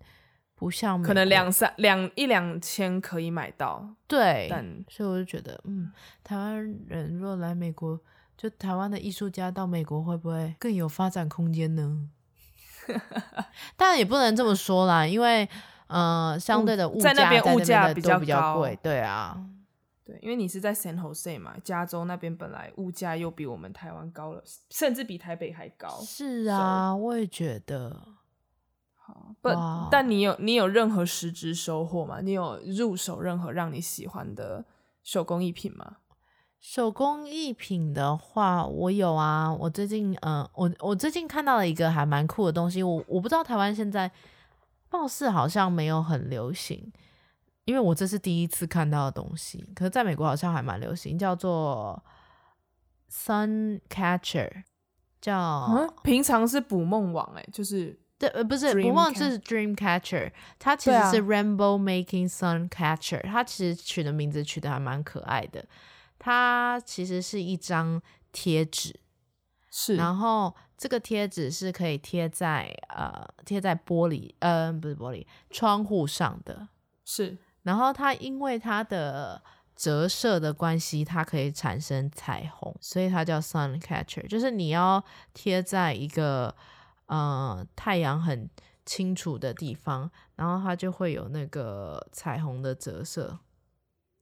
[0.56, 4.48] 不像，可能两三两一两千可以买到，对。
[4.50, 5.92] 但所以我就觉得，嗯，
[6.24, 8.00] 台湾人若来美国，
[8.38, 12.10] 就台湾的艺术家到美国会不会更有发展空间呢？
[13.78, 15.48] 当然也不能这么说啦，因为
[15.88, 19.38] 呃，相对的物价在那边物价比较比较贵，对啊。
[20.04, 25.90] 对，因为你是在 San Jose 嘛，加州那边本来物价又比我们台湾高了，甚至比台北还高。
[26.02, 28.02] 是啊，so, 我也觉得。
[28.96, 29.50] 好，不，
[29.92, 32.20] 但你有你有任何实质收获吗？
[32.22, 34.66] 你有入手任何让你喜欢的
[35.04, 35.98] 手工艺品吗？
[36.60, 39.52] 手工艺品的话，我有啊。
[39.52, 42.84] 我最近，嗯、呃，我我最近看到了一个还蛮酷的东西。
[42.84, 44.12] 我我不知道台湾现在，
[44.92, 46.92] 貌似好像没有很流行。
[47.65, 52.04] 因为我这是第一次看到的东西，可是在美国好像还蛮流行，叫做
[53.10, 54.63] Sun Catcher，
[55.21, 65.63] 叫、嗯、平常是捕梦网哎，就是对呃不是捕梦是 Dream Catcher，它其实是 Rainbow Making Sun Catcher，、啊、它其实取的名字取的还蛮可爱的，
[66.17, 69.00] 它其实是一张贴纸，
[69.69, 76.67] 是，然后这个贴纸是可以贴在呃贴在玻璃呃不是玻璃窗户上的，
[77.06, 77.38] 是。
[77.63, 79.41] 然后它因为它的
[79.76, 84.28] 折射的关系，它可以产生彩虹，所以它叫 Sun Catcher。
[84.28, 86.56] 就是你要贴在一个
[87.08, 88.50] 呃太阳很
[88.86, 93.39] 清楚的地方，然后它就会有那个彩虹的折射，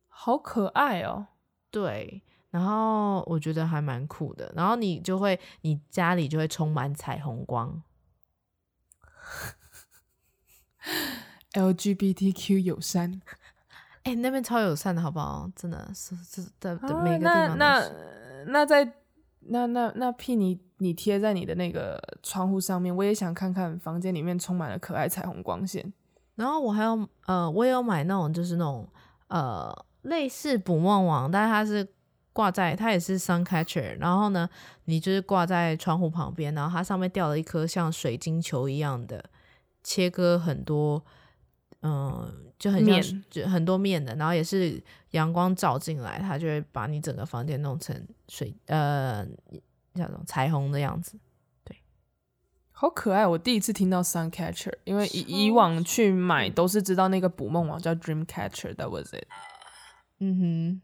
[0.08, 1.28] 好可爱哦。
[1.71, 4.52] 对，然后我觉得还蛮酷的。
[4.56, 7.82] 然后你就会，你家里就会充满彩虹光。
[11.54, 13.22] LGBTQ 友善，
[14.04, 15.50] 哎、欸，那边超友善的，好不好？
[15.56, 17.92] 真的是是的，啊、每个地方那那
[18.48, 18.94] 那在
[19.42, 25.92] 那那那屁你你贴在你的那个窗户上面，我也想看看房间里面充满了可爱彩虹光线。
[26.36, 28.88] 然后我还有呃，我也有买那种就是那种
[29.28, 31.86] 呃类似捕梦网，但是它是
[32.32, 34.50] 挂在它也是 sun catcher，然后呢，
[34.86, 39.24] 你就是挂在窗户旁边，然后它上面吊了一颗像水晶球一样的，
[39.84, 41.04] 切割很多。
[41.82, 47.96] 嗯，就很像，就很多面的，然后也是阳光照进来，它就会把你整个房间弄成
[48.28, 49.26] 水呃，
[49.94, 51.18] 那种彩虹的样子。
[51.63, 51.78] 对，
[52.74, 53.26] 好可爱！
[53.26, 59.28] 我第一次听到 Sun Catcher，因为以以往去买都是知道那个捕梦网叫 Dream Catcher，That was it。
[60.20, 60.82] 嗯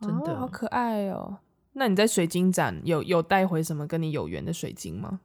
[0.00, 1.40] 哼，真的、哦、好可爱哦。
[1.74, 5.20] 那你在水晶展有有带回什么跟你有缘的水晶吗？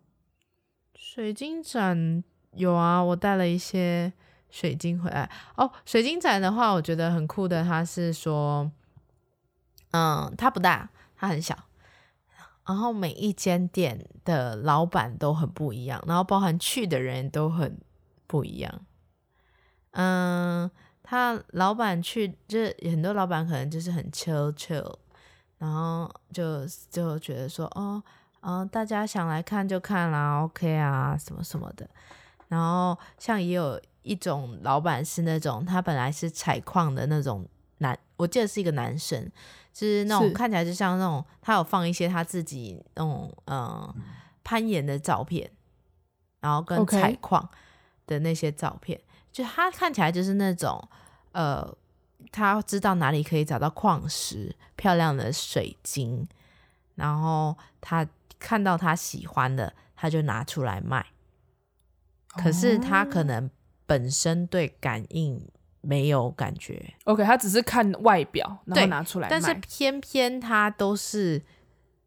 [0.94, 2.22] 水晶展
[2.56, 4.12] 有啊，我带了一些。
[4.50, 7.64] 水晶回来哦，水晶展的话，我觉得很酷的。
[7.64, 8.72] 它是说，
[9.92, 11.58] 嗯，它不大，它很小，
[12.66, 17.80] 然后每一间店的老板都很不一样，然后包含去的人都很
[18.28, 18.82] 不一样。
[19.92, 20.70] 嗯，
[21.02, 24.96] 他老板去，就是很多老板可能就是很 chill chill，
[25.58, 28.02] 然后就就觉得说，哦，
[28.42, 31.90] 嗯，大家想来看就看啦，OK 啊，什么什么的。
[32.48, 39.24] 然后像也有一种老板是那种，他本来是采矿的那种男，我记得是一个男生，
[39.72, 43.94] 就是那种看起来就像那种，他有放一些他自己那种嗯
[44.44, 45.50] 攀岩的照片，
[46.40, 47.48] 然后跟采矿
[48.08, 49.00] 的那些照片.
[49.32, 50.86] 就他看起来就是那种
[51.32, 51.72] 呃，
[52.32, 56.28] 他知道哪里可以找到矿石、漂亮的水晶，
[56.96, 58.08] 然后他。
[58.42, 61.06] 看到他喜欢的，他就拿出来卖。
[62.38, 63.52] 可是他可能
[63.90, 65.42] 本身对感应
[65.82, 66.94] 没有感觉。
[67.06, 69.28] OK，他只是看外表，然后拿出来。
[69.28, 71.42] 但是偏偏他都是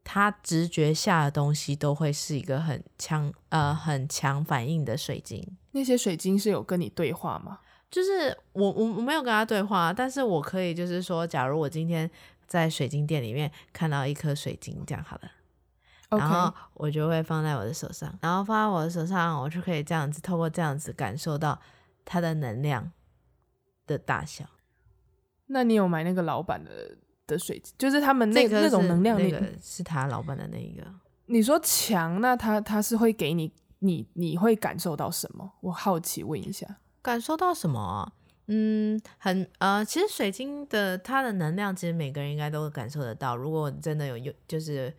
[0.04, 5.44] 他直觉下的东西，都会是一个很强呃很强反应的水晶。
[5.72, 7.58] 那些水晶是有跟你对话吗？
[7.90, 12.08] 就是我我我没有跟他对话，但是我可以就是说，假如我今天
[12.46, 15.30] 在水晶店里面看到一颗水晶，这样好了。
[16.18, 21.58] 然后我就会放在我的手上，然后放在我的手上，我就可以这样子透过这样子感受到
[22.04, 22.92] 它的能量
[23.86, 24.44] 的大小。
[25.46, 26.96] 那你有买那个老板的
[27.26, 27.74] 的水晶？
[27.78, 30.84] 就是他们那个那种能量，那个是他老板的那一个。
[31.26, 35.50] 你说强，那他他是会给你，你你会感受到什么？
[35.60, 36.66] 我好奇问一下，
[37.00, 38.12] 感受到什么啊？
[38.48, 43.34] 嗯，很呃，其实水晶的它的能量，其实每个人应该都会感受得到。
[43.34, 44.94] 如果真的有有就是。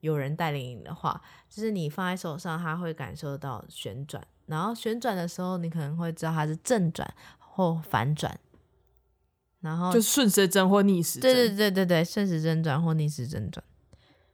[0.00, 8.38] 有人带领你的话，就是你放在手上，它会感受到旋转，然后旋转的时候，你可能会知道它是正转或反转，
[9.60, 11.32] 然后就顺时针或逆时针。
[11.32, 13.64] 对对对对对，顺时针转或逆时针转。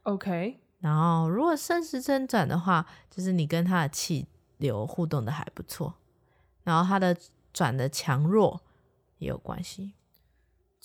[0.03, 5.95] OK，然后如果顺时针转的话，就是你跟它的气流互动的还不错，
[6.63, 7.15] 然后它的
[7.53, 8.61] 转的强弱
[9.19, 9.93] 也有关系。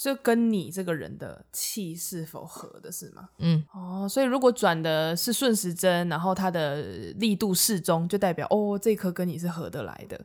[0.00, 3.30] 这跟你这个人的气是否合的是吗？
[3.38, 6.80] 嗯，哦，所以如果转的是顺时针，然后它的
[7.16, 10.24] 力度适中，就代表哦，这颗跟你是合得来的，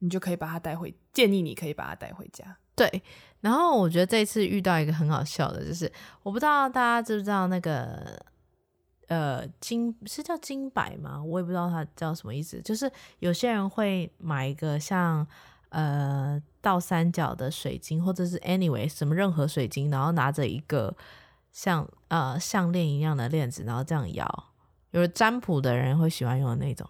[0.00, 0.94] 你就可以把它带回。
[1.14, 2.58] 建议你可以把它带回家。
[2.74, 3.02] 对，
[3.40, 5.90] 然后我觉得这次遇到一个很好笑的，就是
[6.22, 8.22] 我不知道大家知不知道那个
[9.08, 11.24] 呃金是叫金摆吗？
[11.24, 12.60] 我也不知道它叫什么意思。
[12.60, 15.26] 就是有些人会买一个像。
[15.76, 20.96] 呃，倒三角的水晶，或者是 anyway 什么任何水晶，然后拿着一个
[21.52, 24.44] 像呃项链一样的链子，然后这样摇，
[24.92, 26.88] 有占卜的人会喜欢用的那种。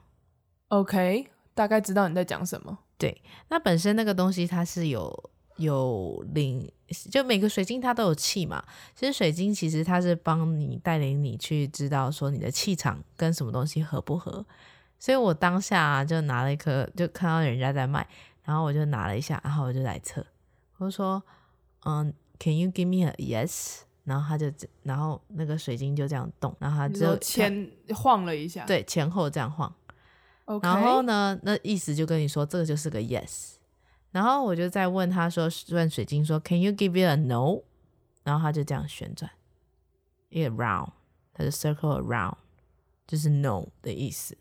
[0.68, 2.79] OK，大概知道你在讲什么。
[2.96, 6.70] 对，那本身那个东西它是有有灵，
[7.11, 8.62] 就每个水晶它都有气嘛。
[8.94, 14.46] 其实水晶其实它是帮你带领你去知道说你的气场跟什么东西合不合。
[15.01, 18.07] 所以我当下就拿了一颗，就看到人家在卖。
[18.47, 20.25] 然后我就拿了一下，然后我就来测，
[20.79, 21.21] 我就说，
[21.85, 23.81] 嗯，Can you give me a yes？
[24.05, 24.51] 然后他就，
[24.85, 29.75] 然后那个水晶就这样动，然后他就前晃了一下，对，前后这样晃。
[30.63, 33.55] 然后呢，那意思就跟你说这个就是个 yes。
[34.13, 37.63] 然后我就再问他说，问水晶说，Can you give it a no？
[38.23, 39.29] 然后他就这样旋转，
[40.29, 40.91] 一个 round，
[41.35, 42.37] 他就 circle around，
[43.09, 44.39] 就是 no 的意思。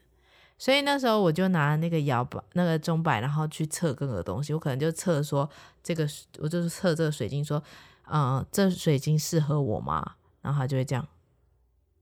[0.58, 4.54] 所以那时候我就拿那个摇摆那个钟摆，然后去测各个东西。
[4.54, 5.50] 我可能就测说
[5.84, 6.08] 这个，
[6.40, 7.62] 我就是测这个水晶，说，
[8.10, 10.14] 嗯、呃，这水晶适合我吗？
[10.42, 11.06] 然后他就会这样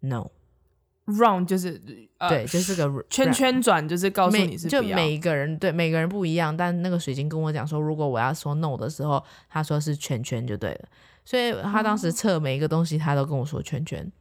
[0.02, 1.82] ，no，round 就是、
[2.20, 6.56] 呃、对，就是个圈圈转，就是告诉你是就每一个人对每个人不一样。
[6.56, 10.90] 但那个水晶跟我讲说，如果我要说 no 的时候，他说是圈圈就对了。
[11.26, 14.12] 所以他当时测每一个东西，他都跟我说圈圈。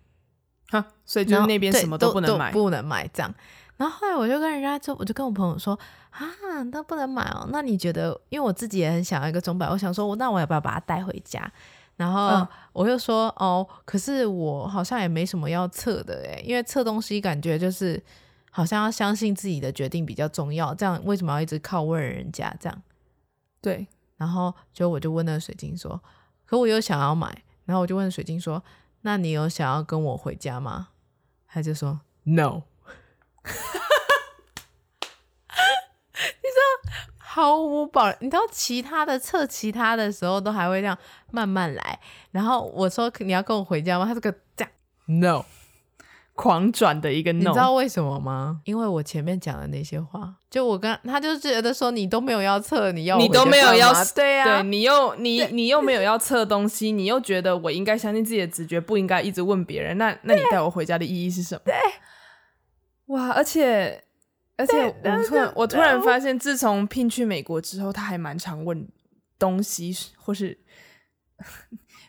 [0.71, 3.35] 哈，所以就是那边什么都不能买，不能买这样。
[3.83, 5.77] 然后后来我就跟人家就我就跟我朋友说
[6.11, 6.25] 啊，
[6.71, 7.49] 那不能买哦。
[7.51, 8.17] 那你觉得？
[8.29, 11.51] 因为我自己也很想要一个钟摆，我想说，那我要不要把它带回家？
[11.97, 18.01] 然后我又说、嗯、哦，可是我好像也没什么要测的诶，因为测东西感觉就是
[18.53, 20.73] 好像要相信自己的决定比较重要。
[20.73, 22.83] 这样为什么要一直靠问人家这样？
[23.61, 23.89] 对。
[24.17, 26.01] 然后就我就问那个水晶说，
[26.47, 27.37] 可我又想要买。
[27.65, 28.63] 然后我就问水晶说，
[29.01, 30.91] 那你有想要跟我回家吗？
[31.49, 32.63] 他就说 no。
[36.15, 40.97] 你知道毫无保留，你知道其他的测其他的时候都还会这样
[41.31, 41.99] 慢慢来，
[42.31, 44.05] 然后我说你要跟我回家吗？
[44.05, 44.71] 他这个这样
[45.21, 45.45] no
[46.35, 48.61] 狂转的一个 no，你知道为什么吗？
[48.65, 61.61] 因为我前面讲的那些话，就我跟他就觉得说你都没有要测，你要你都没有要对啊，对你又你你又没有要测东西，你又觉得我应该相信自己的直觉，不应该一直问别人，那那你带我回家的意义是什么？
[61.65, 61.75] 对。
[63.13, 64.03] 哇，而且
[64.57, 68.89] 而且我突然我突然发现，自从聘去美国之后，他还蛮常问
[69.39, 70.59] 东西，或是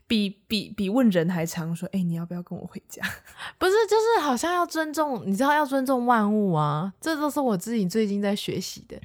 [0.07, 1.75] 比比比问人还常。
[1.75, 3.03] 说，哎、欸，你要不要跟我回家？
[3.59, 8.97] 不是，就是好像要尊重，你知道要尊重万物啊，这都是我自己最近在学习的。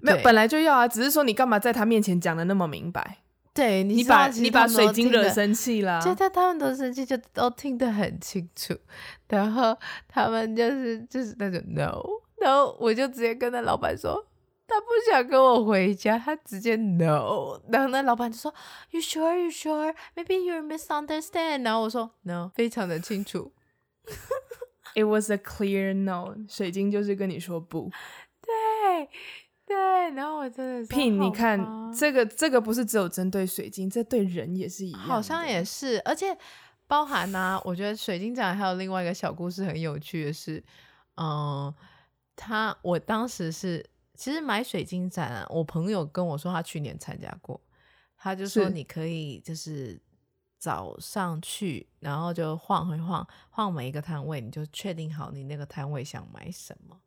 [0.00, 3.18] 没有，本来就要啊，只是说你干嘛在他面前讲的那么明白？
[3.58, 8.72] 对，你，你把你把水晶惹生气了，觉得他们都生气，就都听得很清楚。
[9.26, 12.00] 然后他们就是就是那种 no，
[12.36, 14.24] 然后我就直接跟那老板说，
[14.68, 17.60] 他不想跟我回家，他直接 no。
[17.68, 18.54] 然后那老板就说
[18.92, 19.36] ，You sure?
[19.36, 19.92] You sure?
[20.14, 21.64] Maybe you misunderstand。
[21.64, 23.50] 然后我说 no，非常的清楚。
[24.94, 26.36] It was a clear no。
[26.48, 27.90] 水晶就是跟你说不。
[28.40, 29.08] 对。
[29.68, 29.76] 对，
[30.12, 31.60] 然后我真的是，Pin，你看
[31.92, 36.34] 这个，这个不是只有针对水晶，这对人也是一样，好像也是，而且
[36.86, 40.64] 包含呢、啊，我觉得水晶展还有另外一个小故事很有趣的是，
[41.16, 41.72] 嗯，
[42.34, 47.60] 他我当时是其实买水晶展啊，我朋友跟我说他去年参加过，
[48.16, 50.00] 他就说你可以就是
[50.56, 56.98] 早上去，然后就晃一晃，晃每一个摊位，你就确定好你那个摊位想买什么。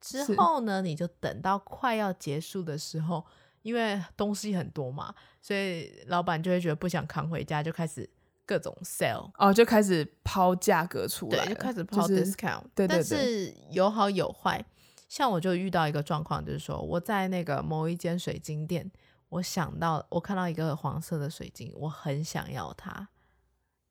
[0.00, 3.24] 之后呢，你就等到快要结束的时候，
[3.62, 8.08] 因为东西很多嘛，所以老板就会觉得不想扛回家，就开始
[8.46, 12.70] 各种 sell 哦，就开始抛价格出来，对，就开始抛 discount，就是。
[12.74, 12.88] 对对对。
[12.88, 14.64] 但是有好有坏，
[15.08, 18.90] 像我就遇到一个状况，就是说我在那个某一间水晶店，
[19.28, 23.08] 我想到我看到一个黄色的水晶，我很想要它，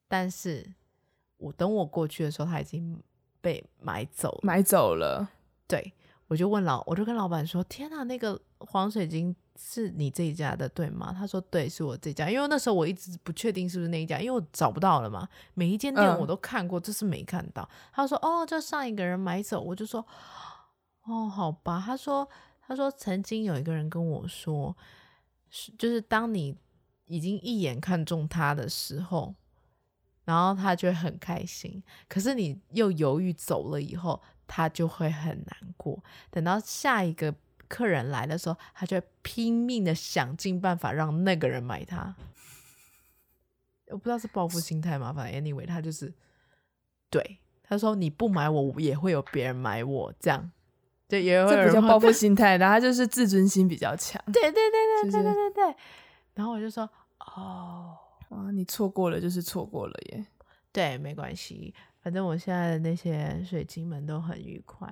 [0.07, 0.73] 但是
[1.37, 3.01] 我等我过去的时候，它已经
[3.39, 5.29] 被买走，买走了。
[5.67, 5.93] 对，
[6.29, 15.27] 我就问老，我就跟老板说：“天哪，那个黄水晶是你这一家的，对吗？”他说：“对，是我这家。”因为那时候我一直不确定是不是那一家，因为我找不到了嘛。
[15.55, 17.67] 每一间店我都看过，就、嗯、是没看到。
[17.91, 20.05] 他说：“哦，就上一个人买走。”我就说
[21.05, 22.29] ：“哦，好吧。”他说
[22.61, 24.77] ：“他说曾经有一个人跟我说，
[25.49, 26.55] 是就是当你
[27.07, 29.33] 已经一眼看中他的时候，
[30.25, 31.81] 然后他就会很开心。
[32.07, 37.33] 可是你又犹豫走了以后。”他就会很难过，等到下一个
[37.67, 42.15] 客人来的时候，他就会拼命的想尽办法让那个人买它。
[43.91, 46.13] 我不知道是报复心态嘛，反正 anyway，他就是
[47.09, 50.51] 对他说：“你不买我，也会有别人买我。”这样，
[51.07, 54.19] 对，也有人这不叫报复心态，然后他就是自尊心比较强。
[54.33, 55.75] 对对对对对对对对。
[56.33, 56.89] 然后我就说
[57.35, 57.95] ：“哦，
[58.29, 60.25] 哇，你错过了就是错过了耶。”
[60.71, 61.73] 对，没关系。
[62.09, 64.91] 反正我现在的那些水晶们都很愉快，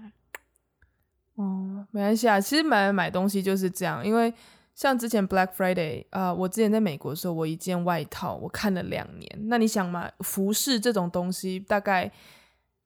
[1.34, 2.40] 哦，没关系啊。
[2.40, 4.32] 其实买买东西就是这样，因为
[4.76, 9.40] 像之前 Black Friday 啊、我之前在美国的时候，我一件外套我看了两年。
[9.46, 12.12] 那你想嘛，服饰这种东西大概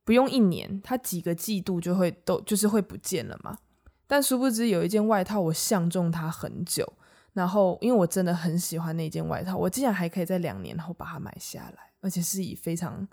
[0.05, 3.57] 不用一年，它几个季度就会都就是会不见了嘛。
[4.07, 6.89] 但殊不知有一件外套我相中它很久，
[7.33, 13.05] 然后因为我真的很喜欢那件外套，我竟然还可以在两年后把它买下来，而且是以非常。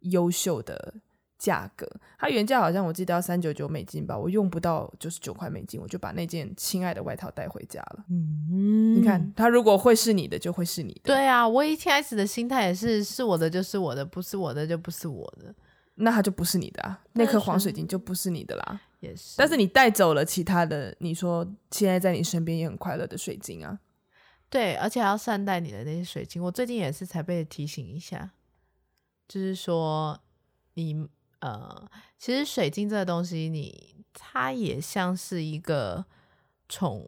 [0.00, 0.94] 优秀的
[1.38, 1.88] 价格，
[2.18, 8.04] 它原价好像我记得要三九九美金吧，我用不到九十九块美金，我就把那件亲爱的外套带回家了。
[8.10, 11.00] 嗯，你看，它如果会是你的，就会是你的。
[11.04, 15.54] 对啊，我一开始的心态也是，是我的就是我的，不是我的就不是我的，
[15.94, 18.80] 那它就不是你的啊，那颗黄水晶就不是你的啦。
[19.00, 23.78] 也是，但是你带走了其他的，你说现在在你身边也很快乐的水晶啊。
[24.50, 26.42] 对，而且还要善待你的那些水晶。
[26.42, 28.30] 我最近也是才被提醒一下。
[29.30, 30.20] 就是说，
[30.74, 31.06] 你
[31.38, 36.04] 呃，其实水晶这个东西你，你它也像是一个
[36.68, 36.98] 宠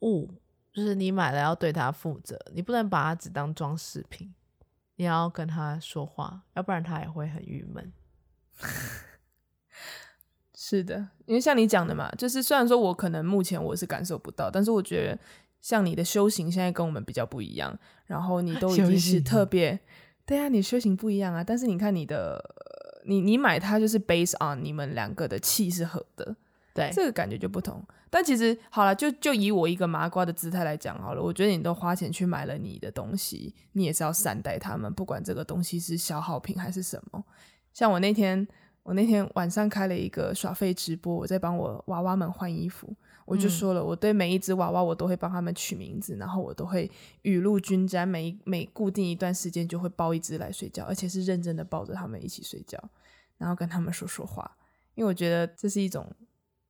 [0.00, 0.28] 物，
[0.72, 4.34] 就是你买了要对它负责，你不能把它只当装饰品，
[4.96, 7.92] 你要跟它说话，要不然它也会很郁闷。
[10.52, 15.16] 是的，因为像你讲的嘛，就是虽然说我可能目前我是感受不到，但是我觉得
[15.60, 19.78] 像你的修行现在跟我们比较不一样，然后你都已 经是特别。
[20.28, 22.38] 对啊，你修行不一样啊，但是你看你的，
[23.06, 26.36] 你你买它就是 based on 你们两个的气是合的，
[26.74, 27.82] 对，这个感觉就不同。
[28.10, 37.24] 但其实好了，就就以我一个麻瓜的姿态来讲好了，我觉得你都花钱去买了你的东西，你也是要善待他们，不管这个东西是消耗品还是什么。
[37.72, 38.46] 像我那天，
[38.88, 42.96] 我那天晚上开了一个耍废直播，我在帮我娃娃们换衣服。
[43.26, 52.82] 我就说了，我对每一只娃娃，我都会帮他们取名字，然后我都会雨露均沾，每每固定一段时间就会抱一只来睡觉，而且是认真的抱着他们一起睡觉，
[53.36, 54.50] 然后跟他们说说话，
[54.94, 56.10] 因为我觉得这是一种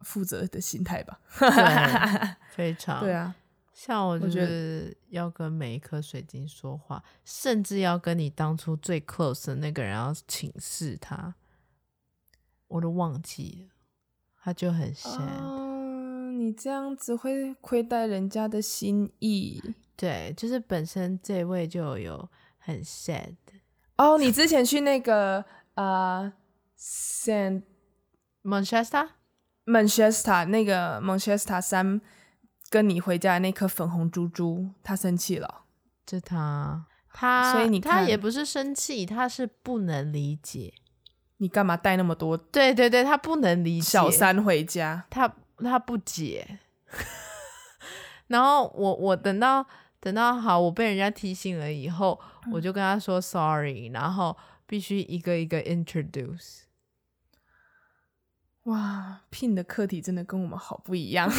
[0.00, 1.20] 负责的心态吧。
[2.50, 3.32] 非常对啊，
[3.72, 11.32] 像我就是要跟每一颗水晶说话，甚至要跟你当初最 close 的那个人要请示他，
[12.68, 13.74] 我都忘记了，
[14.42, 15.42] 他就很 sad。
[15.42, 15.68] Oh.
[16.30, 19.60] 你这样子会亏待人家的心意。
[19.96, 23.34] 对，就是本身这位就有很 sad。
[23.98, 25.44] 哦，你之前去那个
[25.74, 26.32] 呃
[26.78, 27.62] ，Saint
[28.44, 29.08] Manchester
[29.64, 32.00] Manchester 那个 Manchester 三
[32.70, 35.64] 跟你回家的那颗粉红珠珠，他生气了。
[36.06, 40.72] 这他他，所以你看他也不是生气，他是不能理解。
[41.40, 42.36] 你干嘛带那么多？
[42.36, 46.58] 对对对，他不能理解小三回家，他他不解。
[48.26, 49.64] 然后我我等到
[50.00, 54.36] 等到好，我被人家提醒了以后，嗯、我就跟他说 sorry，然后
[54.66, 56.62] 必须一个一个 introduce。
[58.64, 61.30] 哇，Pin 的课题真的跟我们好不一样。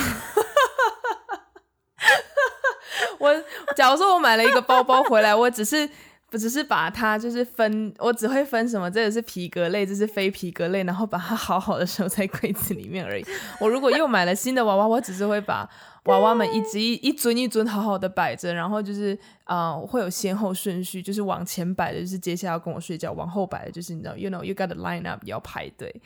[3.20, 3.44] 我
[3.76, 5.90] 假如说我买了一个包包回来，我只是。
[6.30, 13.26] 不只是把它就是分，我只会分什么，这个是皮革类，这是非皮革类，然后把它好好的收在柜子里面而已。
[13.60, 15.68] 我如果又买了新的娃娃，我只是会把
[16.06, 26.00] 娃娃们一直一一尊一尊好好的摆着，然后就是啊、呃，会有先后顺序，就是往前摆的就是接下来要跟我睡觉，往后摆的就是你知道，you know you got to line up，要排队，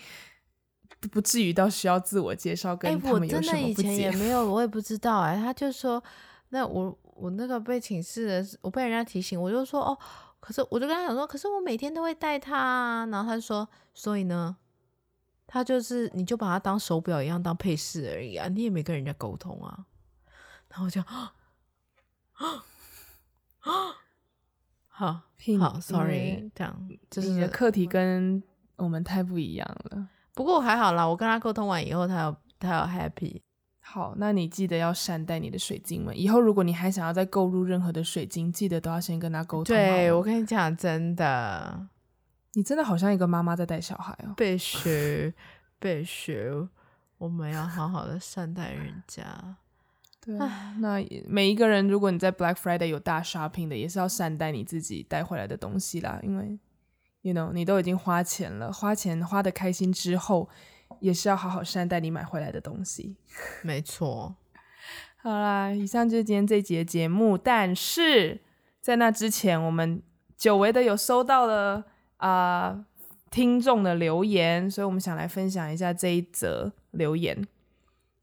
[1.12, 3.58] 不至于到需要自我介绍跟他们有什么不解。
[3.58, 6.02] 欸、我真的以前也没有，我也不知道哎、欸，他就说
[6.48, 6.98] 那我。
[7.16, 9.98] 我那个被请示的，我被人家提醒，我就说哦，
[10.40, 14.56] 可是我就跟他讲说，可是我每天都会戴它啊，然后他就说，所以呢，
[15.48, 19.86] 他就是你就把它当手表一样当配饰而已啊，你也没跟人家沟通啊，
[20.70, 21.34] 然后我就啊
[22.34, 22.66] 啊
[23.60, 23.72] 啊，
[24.88, 25.22] 好，
[25.60, 28.42] 好，sorry，这样就是你的课题跟
[28.76, 33.42] 我们太不一样了，不过还好啦，我跟他沟通完以后，他有他有 happy。
[33.94, 36.20] 好，那你记得要善待你的水晶们。
[36.20, 39.66] 以后如果你还想要再购入任何的水晶，记得都要先跟他沟通。
[39.66, 41.88] 对，我跟你讲，真的，
[42.54, 44.34] 你真的好像一个妈妈在带小孩哦。
[44.36, 45.32] 必须，
[45.80, 46.50] 必须，
[47.20, 49.58] 我们要好好的善待人家。
[50.20, 50.36] 对，
[50.80, 56.20] 那每一个人，如果你在 Black Friday 有大 shopping 的，也是要善待你自己带回来的东西啦。
[56.24, 56.58] 因为
[57.22, 60.50] ，you know，你都已经花钱了，花钱花的开心之后。
[61.00, 63.16] 也是要好好善待你买回来的东西，
[63.62, 64.36] 没错。
[65.18, 67.38] 好啦，以上就是今天这集的节目。
[67.38, 68.42] 但是
[68.82, 70.02] 在那之前，我们
[70.36, 71.86] 久违的有收到了
[72.18, 72.86] 啊、呃、
[73.32, 77.48] 听众的留言，所以我们想来分享一下这一则留言。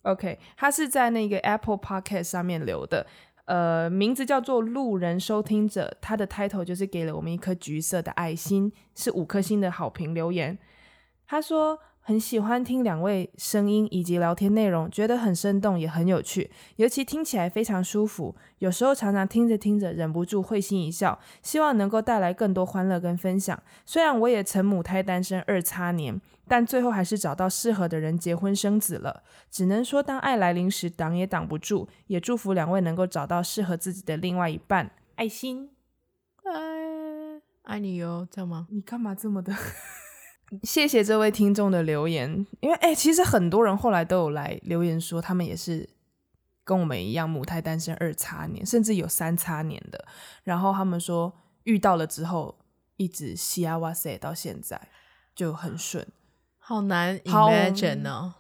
[0.03, 3.07] OK，他是在那个 Apple Podcast 上面留的，
[3.47, 10.59] 呃，名字叫做路人收听者，他的 title 就是给了我们一颗橘色的爱心，是五颗星的好评留言。
[11.27, 11.79] 他说。
[12.11, 18.35] 很喜欢听两位声音以及聊天内容，觉得很生动也很有趣，尤其听起来非常舒服。
[18.59, 23.63] 有时候常常听着听着忍不住会心一笑，希望能够带来更多欢乐跟分享。
[23.87, 29.23] 虽然我也曾母胎单身二叉年，但最后还是找到适合的人结婚生子了。
[29.49, 34.91] 只能说当爱来临时挡也挡不住，也祝福两位能够找到适合自己的另外一半。
[35.15, 35.71] 爱心，
[36.43, 38.67] 爱爱你哟，这样吗？
[38.71, 39.55] 你干嘛这么的？
[40.63, 45.89] 谢谢这位听众的留言，因为哎，其实很多人后来都有来留言说，他们也是
[46.65, 50.05] 跟我们一样母胎单身二叉年，甚至有三叉年的。
[50.43, 51.33] 然后他们说
[51.65, 52.59] 遇到了之后，
[52.97, 54.81] 一直西啊哇塞到现在
[55.35, 56.07] 就很顺，
[56.59, 58.35] 好难 imagine 哦。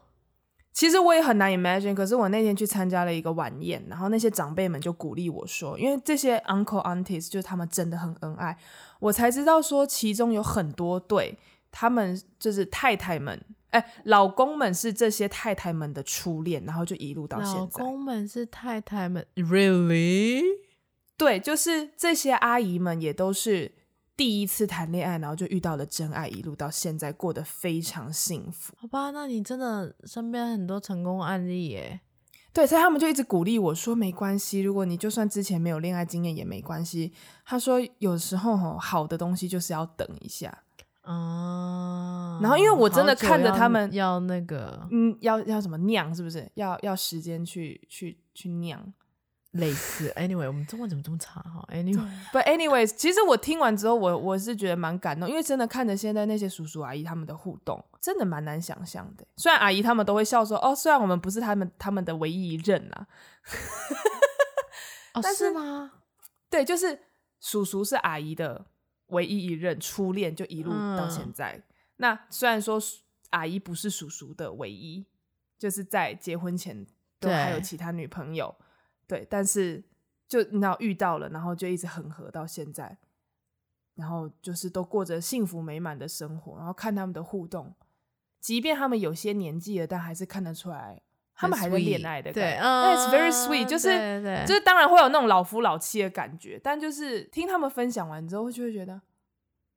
[0.72, 8.56] 其实我也很难 imagine，可是我那天去参加了一个晚宴，然后那些长辈们就鼓励我说，因为这些 uncle aunties 就是他们真的很恩爱，
[8.98, 11.38] 我才知道说其中有很多对。
[11.70, 13.40] 他们就是太太们，
[13.70, 17.60] 哎、欸，老公们是这些太太们的初恋，然后就一路到现在。
[17.60, 20.42] 老公们是太太们，really？
[21.16, 23.70] 对，就是这些阿姨们也都是
[24.16, 28.72] 第一次谈恋爱，然后就遇到了真爱，一路到现在过得非常幸福。
[28.78, 32.00] 好吧，那你真的身边很多成功案例耶。
[32.52, 37.12] 对，所以他们就一直鼓励我说，没关系，如果你就算之前没有恋爱经验也没关系。
[37.44, 40.64] 他说，有时候吼，好的东西就是要等一下。
[41.10, 46.48] 哦，然后因为我真的看着他们要，要那个，嗯，要要什么酿，是不是？
[46.54, 48.80] 要要时间去去去酿，
[49.50, 50.08] 类似。
[50.16, 59.26] Anyway，我们中文怎么这么差哈？Anyway，But anyways，其实我听完之后，我我是觉得蛮感动，因为真的看着现在那些叔叔阿姨他们的互动，真的蛮难想象的。
[59.36, 63.06] 虽然阿姨他们都会笑说，哦，虽然我们不是他们他们的唯一一任啦，
[65.14, 65.92] 哦， 但是，是吗？
[66.48, 67.00] 对，就是
[67.40, 68.66] 叔叔是阿姨的。
[69.10, 71.52] 唯一一任初恋就一路到现在。
[71.52, 71.62] 嗯、
[71.96, 72.80] 那虽然说
[73.30, 75.06] 阿姨不是叔叔的唯一，
[75.58, 76.86] 就是在结婚前
[77.18, 78.54] 都还有其他女朋友，
[79.06, 79.84] 对，对，但是
[80.26, 82.98] 就你知道遇到了，然后就一直很合到现在，
[83.94, 87.74] 然后就是都过着幸福美满的生活，然后看他们的互动，
[88.40, 91.02] 即便他们有些年纪了，但还是看得出来
[91.40, 99.00] 他们还在恋爱的感觉，对，嗯，It's very sweet，就是对对对就是当然会有那种老夫老妻的感觉，但就是听他们分享完之后，就会觉得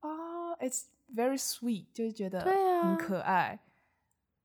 [0.01, 0.83] 啊，It's
[1.15, 2.41] very sweet，就是觉得
[2.83, 3.59] 很可爱，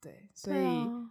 [0.00, 1.10] 对，啊、对，所以、啊、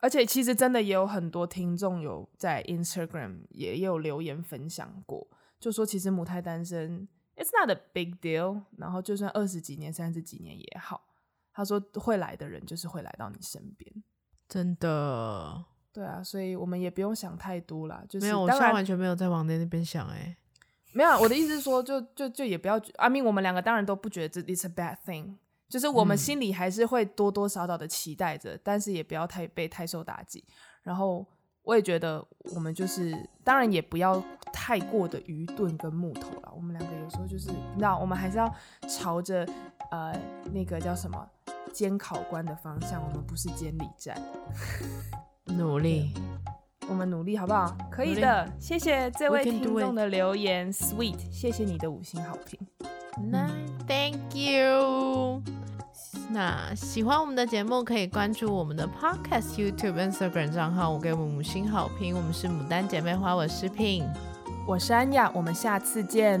[0.00, 5.26] 而且其实真的也有很多听众有在 Instagram 也有留言分享过，
[5.58, 11.06] 就说其实母胎单身 It's not a big deal，然后就算二十几年、三十几年也好，
[11.54, 13.90] 他说会来的人就是会来到你身边。
[14.50, 18.02] 真的，对啊，所以我们也不用想太多啦。
[18.08, 20.36] 就是没有，我现在完全没有在往那那边想哎、欸。
[20.92, 22.76] 没有，我的意思是说，就就就也不要。
[22.96, 25.36] I mean，我们两个当然都不觉得这 it's a bad thing，
[25.68, 30.44] 就是我们心里还是会多多少少的期待着，嗯、但是也不要太被太受打击。
[30.82, 31.24] 然后
[31.62, 32.26] 我也觉得，
[32.56, 34.20] 我们就是当然也不要
[34.52, 36.52] 太过的愚钝跟木头了。
[36.56, 38.52] 我们两个有时候就是，你知道，我们还是要
[38.88, 39.46] 朝着
[39.92, 40.12] 呃
[40.52, 41.24] 那个叫什么？
[41.72, 44.20] 监考官的方向，我们不是监理站。
[45.46, 46.14] 努力，
[46.88, 47.76] 我们努力，好不好？
[47.90, 48.48] 可以的。
[48.58, 52.58] 谢谢这位听众的留言，Sweet，谢谢你的五星好评。
[53.30, 53.48] 那
[53.86, 55.42] Thank you。
[56.32, 62.16] 那喜欢我们的节目，可以关注我们的 Podcast、YouTube、Instagram 账号，我给我们五星好评。
[62.16, 64.04] 我们是牡丹姐妹花，我是 Pin，
[64.66, 66.40] 我是安雅，我们下次见，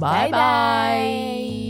[0.00, 1.69] 拜拜。